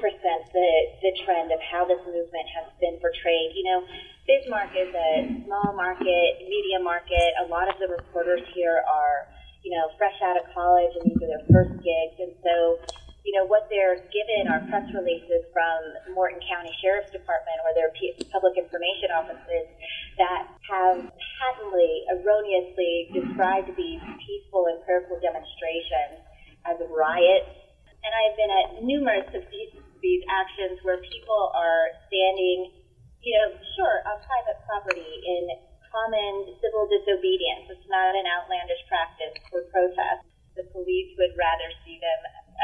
the, 0.52 0.68
the 1.02 1.12
trend 1.24 1.52
of 1.52 1.60
how 1.60 1.84
this 1.84 2.00
movement 2.04 2.46
has 2.56 2.66
been 2.80 2.98
portrayed. 3.00 3.52
You 3.54 3.64
know, 3.64 3.84
Bismarck 4.24 4.72
is 4.72 4.88
a 4.88 5.44
small 5.44 5.76
market, 5.76 6.40
media 6.48 6.80
market. 6.80 7.36
A 7.44 7.46
lot 7.52 7.68
of 7.68 7.76
the 7.76 7.92
reporters 7.92 8.40
here 8.56 8.80
are, 8.88 9.28
you 9.60 9.68
know, 9.68 9.92
fresh 10.00 10.16
out 10.24 10.40
of 10.40 10.48
college 10.56 10.96
and 10.96 11.12
these 11.12 11.20
are 11.20 11.28
their 11.28 11.44
first 11.52 11.76
gigs. 11.84 12.16
And 12.16 12.32
so, 12.40 12.80
you 13.20 13.36
know, 13.36 13.44
what 13.44 13.68
they're 13.68 14.00
given 14.08 14.48
are 14.48 14.64
press 14.72 14.88
releases 14.96 15.44
from 15.52 16.16
Morton 16.16 16.40
County 16.48 16.72
Sheriff's 16.80 17.12
Department 17.12 17.60
or 17.68 17.76
their 17.76 17.92
public 18.32 18.56
information 18.56 19.12
offices 19.12 19.68
that 20.16 20.48
have 20.72 21.04
patently, 21.04 22.08
erroneously 22.16 23.12
described 23.12 23.76
these 23.76 24.00
peaceful 24.24 24.72
and 24.72 24.80
prayerful 24.88 25.20
demonstrations 25.20 26.24
as 26.64 26.80
riots. 26.88 27.52
And 28.00 28.12
I've 28.12 28.36
been 28.40 28.52
at 28.52 28.68
numerous 28.88 29.28
of 29.36 29.44
these, 29.52 29.72
these 30.00 30.24
actions 30.32 30.80
where 30.80 30.96
people 31.12 31.52
are 31.52 31.92
standing, 32.08 32.83
you 33.24 33.32
know, 33.40 33.56
sure, 33.74 34.04
on 34.04 34.20
private 34.20 34.60
property 34.68 35.12
in 35.24 35.42
common 35.88 36.54
civil 36.60 36.84
disobedience. 36.86 37.72
It's 37.72 37.88
not 37.88 38.12
an 38.12 38.28
outlandish 38.28 38.84
practice 38.86 39.34
for 39.48 39.64
protest. 39.72 40.28
The 40.54 40.68
police 40.70 41.16
would 41.16 41.32
rather 41.34 41.68
see 41.82 41.98
them 41.98 42.20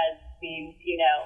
as 0.06 0.12
these, 0.38 0.76
you 0.84 1.00
know, 1.00 1.18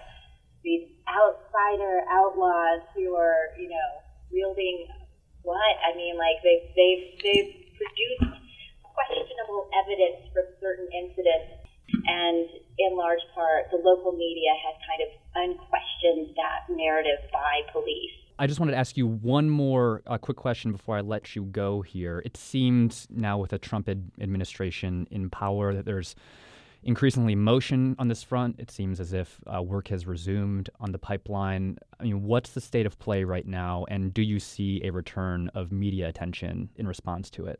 these 0.62 0.88
outsider 1.10 2.06
outlaws 2.08 2.86
who 2.96 3.12
are, 3.18 3.52
you 3.60 3.68
know, 3.68 3.90
wielding 4.32 4.88
what? 5.44 5.74
I 5.84 5.92
mean, 5.92 6.16
like 6.16 6.40
they've 6.40 6.66
they've 6.72 7.04
they've 7.20 7.52
produced 7.76 8.40
questionable 8.80 9.68
evidence 9.76 10.24
for 10.32 10.48
certain 10.62 10.88
incidents, 10.94 11.68
and 12.08 12.48
in 12.80 12.96
large 12.96 13.20
part, 13.36 13.68
the 13.68 13.76
local 13.82 14.16
media 14.16 14.56
has 14.56 14.74
kind 14.88 15.02
of 15.04 15.10
unquestioned 15.36 16.32
that 16.40 16.70
narrative 16.72 17.20
by 17.28 17.60
police. 17.70 18.24
I 18.38 18.43
just 18.54 18.60
wanted 18.60 18.72
to 18.72 18.78
ask 18.78 18.96
you 18.96 19.08
one 19.08 19.50
more 19.50 20.00
uh, 20.06 20.16
quick 20.16 20.36
question 20.36 20.70
before 20.70 20.96
I 20.96 21.00
let 21.00 21.34
you 21.34 21.42
go 21.42 21.82
here. 21.82 22.22
It 22.24 22.36
seems 22.36 23.08
now 23.10 23.36
with 23.36 23.50
the 23.50 23.58
Trump 23.58 23.88
ad- 23.88 24.12
administration 24.20 25.08
in 25.10 25.28
power 25.28 25.74
that 25.74 25.84
there's 25.84 26.14
increasingly 26.84 27.34
motion 27.34 27.96
on 27.98 28.06
this 28.06 28.22
front. 28.22 28.60
It 28.60 28.70
seems 28.70 29.00
as 29.00 29.12
if 29.12 29.40
uh, 29.52 29.60
work 29.60 29.88
has 29.88 30.06
resumed 30.06 30.70
on 30.78 30.92
the 30.92 31.00
pipeline. 31.00 31.78
I 31.98 32.04
mean, 32.04 32.22
what's 32.22 32.50
the 32.50 32.60
state 32.60 32.86
of 32.86 32.96
play 33.00 33.24
right 33.24 33.44
now, 33.44 33.86
and 33.88 34.14
do 34.14 34.22
you 34.22 34.38
see 34.38 34.80
a 34.84 34.90
return 34.90 35.50
of 35.56 35.72
media 35.72 36.08
attention 36.08 36.70
in 36.76 36.86
response 36.86 37.30
to 37.30 37.46
it? 37.46 37.58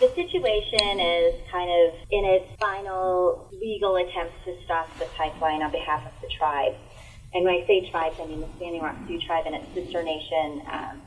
The 0.00 0.08
situation 0.16 0.98
is 0.98 1.34
kind 1.48 1.70
of 1.70 1.94
in 2.10 2.24
its 2.24 2.60
final 2.60 3.48
legal 3.52 3.94
attempts 3.94 4.34
to 4.46 4.56
stop 4.64 4.98
the 4.98 5.04
pipeline 5.16 5.62
on 5.62 5.70
behalf 5.70 6.04
of 6.04 6.12
the 6.20 6.28
tribe. 6.36 6.74
And 7.34 7.44
when 7.44 7.54
I 7.54 7.66
say 7.66 7.90
tribes, 7.90 8.16
I 8.20 8.26
mean 8.26 8.40
the 8.40 8.48
Standing 8.56 8.80
Rock 8.80 8.96
Sioux 9.06 9.20
tribe 9.20 9.44
and 9.46 9.54
its 9.56 9.66
sister 9.74 10.02
nation, 10.02 10.62
um, 10.70 11.02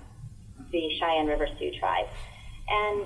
the 0.72 0.90
Cheyenne 1.00 1.28
River 1.28 1.48
Sioux 1.58 1.72
tribe. 1.80 2.08
And 2.70 3.06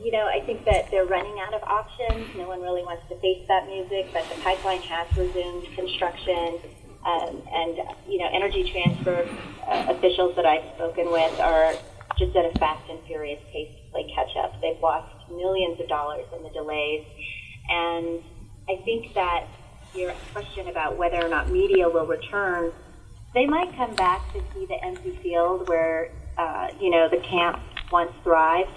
you 0.00 0.12
know, 0.12 0.26
I 0.26 0.40
think 0.46 0.64
that 0.64 0.90
they're 0.90 1.04
running 1.04 1.38
out 1.40 1.52
of 1.52 1.62
options. 1.64 2.34
No 2.36 2.46
one 2.48 2.62
really 2.62 2.82
wants 2.82 3.02
to 3.08 3.18
face 3.20 3.46
that 3.48 3.66
music, 3.66 4.06
but 4.12 4.24
the 4.28 4.40
pipeline 4.42 4.80
has 4.82 5.08
resumed 5.16 5.66
construction. 5.74 6.58
Um, 7.04 7.42
and, 7.52 7.78
you 8.08 8.18
know, 8.18 8.28
energy 8.32 8.70
transfer 8.70 9.28
uh, 9.66 9.86
officials 9.88 10.36
that 10.36 10.46
I've 10.46 10.74
spoken 10.74 11.10
with 11.10 11.38
are 11.40 11.74
just 12.18 12.36
at 12.36 12.44
a 12.44 12.58
fast 12.58 12.88
and 12.90 12.98
furious 13.06 13.40
pace 13.52 13.70
to 13.70 13.90
play 13.92 14.12
catch 14.14 14.36
up. 14.36 14.60
They've 14.60 14.80
lost 14.82 15.30
millions 15.30 15.80
of 15.80 15.88
dollars 15.88 16.26
in 16.36 16.42
the 16.42 16.50
delays. 16.50 17.04
And 17.68 18.22
I 18.68 18.82
think 18.84 19.14
that 19.14 19.46
your 19.94 20.12
question 20.32 20.68
about 20.68 20.96
whether 20.96 21.24
or 21.24 21.28
not 21.28 21.50
media 21.50 21.88
will 21.88 22.06
return, 22.06 22.72
they 23.34 23.46
might 23.46 23.74
come 23.76 23.94
back 23.94 24.32
to 24.32 24.42
see 24.54 24.66
the 24.66 24.82
empty 24.84 25.18
field 25.22 25.68
where, 25.68 26.10
uh, 26.36 26.68
you 26.80 26.90
know, 26.90 27.08
the 27.08 27.18
camp 27.18 27.60
once 27.90 28.12
thrived 28.22 28.70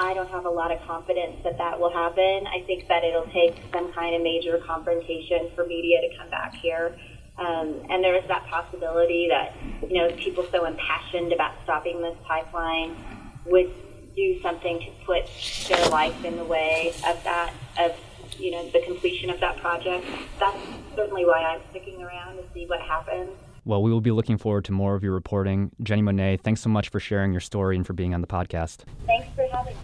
I 0.00 0.14
don't 0.14 0.30
have 0.30 0.46
a 0.46 0.50
lot 0.50 0.72
of 0.72 0.80
confidence 0.86 1.36
that 1.44 1.58
that 1.58 1.78
will 1.78 1.92
happen. 1.92 2.46
I 2.46 2.62
think 2.66 2.88
that 2.88 3.04
it'll 3.04 3.26
take 3.26 3.62
some 3.70 3.92
kind 3.92 4.14
of 4.14 4.22
major 4.22 4.56
confrontation 4.58 5.50
for 5.54 5.66
media 5.66 6.00
to 6.00 6.16
come 6.16 6.30
back 6.30 6.54
here. 6.54 6.96
Um, 7.36 7.82
and 7.90 8.02
there 8.02 8.16
is 8.16 8.26
that 8.28 8.46
possibility 8.46 9.28
that, 9.28 9.54
you 9.82 9.98
know, 9.98 10.10
people 10.16 10.46
so 10.50 10.64
impassioned 10.64 11.34
about 11.34 11.52
stopping 11.64 12.00
this 12.00 12.16
pipeline 12.24 12.96
would 13.44 13.70
do 14.16 14.40
something 14.40 14.80
to 14.80 14.90
put 15.04 15.24
their 15.68 15.86
life 15.90 16.24
in 16.24 16.36
the 16.36 16.44
way 16.44 16.94
of 17.06 17.22
that, 17.24 17.52
of, 17.78 17.92
you 18.40 18.50
know, 18.50 18.68
the 18.70 18.80
completion 18.80 19.30
of 19.30 19.40
that 19.40 19.58
project. 19.58 20.06
That's 20.38 20.58
certainly 20.96 21.24
why 21.24 21.42
I'm 21.42 21.60
sticking 21.70 22.02
around 22.02 22.36
to 22.36 22.44
see 22.54 22.66
what 22.66 22.80
happens. 22.80 23.30
Well, 23.64 23.82
we 23.82 23.92
will 23.92 24.00
be 24.00 24.10
looking 24.10 24.38
forward 24.38 24.64
to 24.66 24.72
more 24.72 24.94
of 24.94 25.02
your 25.02 25.12
reporting. 25.12 25.70
Jenni 25.82 26.02
Monet, 26.02 26.38
thanks 26.38 26.60
so 26.62 26.70
much 26.70 26.88
for 26.88 26.98
sharing 26.98 27.32
your 27.32 27.40
story 27.40 27.76
and 27.76 27.86
for 27.86 27.92
being 27.92 28.14
on 28.14 28.20
the 28.20 28.26
podcast. 28.26 28.84
Thanks 29.06 29.28
for 29.34 29.46
having 29.52 29.74
me. 29.74 29.80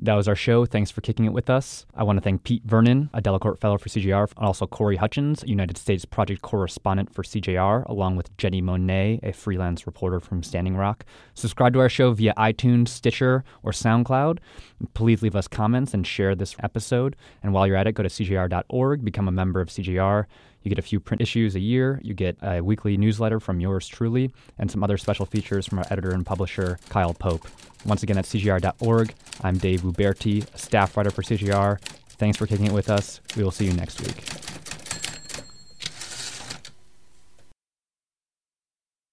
That 0.00 0.14
was 0.14 0.28
our 0.28 0.36
show. 0.36 0.64
Thanks 0.64 0.92
for 0.92 1.00
kicking 1.00 1.24
it 1.24 1.32
with 1.32 1.50
us. 1.50 1.84
I 1.92 2.04
want 2.04 2.18
to 2.18 2.20
thank 2.20 2.44
Pete 2.44 2.62
Vernon, 2.64 3.10
a 3.12 3.20
Delacorte 3.20 3.58
Fellow 3.58 3.78
for 3.78 3.88
CJR, 3.88 4.30
and 4.36 4.46
also 4.46 4.64
Corey 4.64 4.94
Hutchins, 4.94 5.42
United 5.44 5.76
States 5.76 6.04
Project 6.04 6.40
Correspondent 6.40 7.12
for 7.12 7.24
CJR, 7.24 7.84
along 7.86 8.14
with 8.14 8.34
Jenni 8.36 8.62
Monet, 8.62 9.18
a 9.24 9.32
freelance 9.32 9.88
reporter 9.88 10.20
from 10.20 10.44
Standing 10.44 10.76
Rock. 10.76 11.04
Subscribe 11.34 11.72
to 11.72 11.80
our 11.80 11.88
show 11.88 12.12
via 12.12 12.32
iTunes, 12.36 12.90
Stitcher, 12.90 13.42
or 13.64 13.72
SoundCloud. 13.72 14.38
Please 14.94 15.20
leave 15.20 15.34
us 15.34 15.48
comments 15.48 15.92
and 15.94 16.06
share 16.06 16.36
this 16.36 16.54
episode. 16.62 17.16
And 17.42 17.52
while 17.52 17.66
you're 17.66 17.74
at 17.74 17.88
it, 17.88 17.92
go 17.94 18.04
to 18.04 18.08
CJR.org, 18.08 19.04
become 19.04 19.26
a 19.26 19.32
member 19.32 19.60
of 19.60 19.68
CJR. 19.68 20.26
You 20.68 20.74
get 20.74 20.84
a 20.84 20.86
few 20.86 21.00
print 21.00 21.22
issues 21.22 21.54
a 21.54 21.60
year. 21.60 21.98
You 22.04 22.12
get 22.12 22.36
a 22.42 22.60
weekly 22.60 22.98
newsletter 22.98 23.40
from 23.40 23.58
yours 23.58 23.88
truly, 23.88 24.30
and 24.58 24.70
some 24.70 24.84
other 24.84 24.98
special 24.98 25.24
features 25.24 25.66
from 25.66 25.78
our 25.78 25.86
editor 25.90 26.10
and 26.10 26.26
publisher, 26.26 26.78
Kyle 26.90 27.14
Pope. 27.14 27.48
Once 27.86 28.02
again, 28.02 28.18
at 28.18 28.26
CJR.org. 28.26 29.14
I'm 29.42 29.56
Dave 29.56 29.80
Uberti, 29.80 30.44
staff 30.58 30.94
writer 30.94 31.10
for 31.10 31.22
CJR. 31.22 31.80
Thanks 32.18 32.36
for 32.36 32.46
kicking 32.46 32.66
it 32.66 32.72
with 32.72 32.90
us. 32.90 33.22
We 33.34 33.44
will 33.44 33.50
see 33.50 33.64
you 33.64 33.72
next 33.72 34.02
week. 34.02 34.57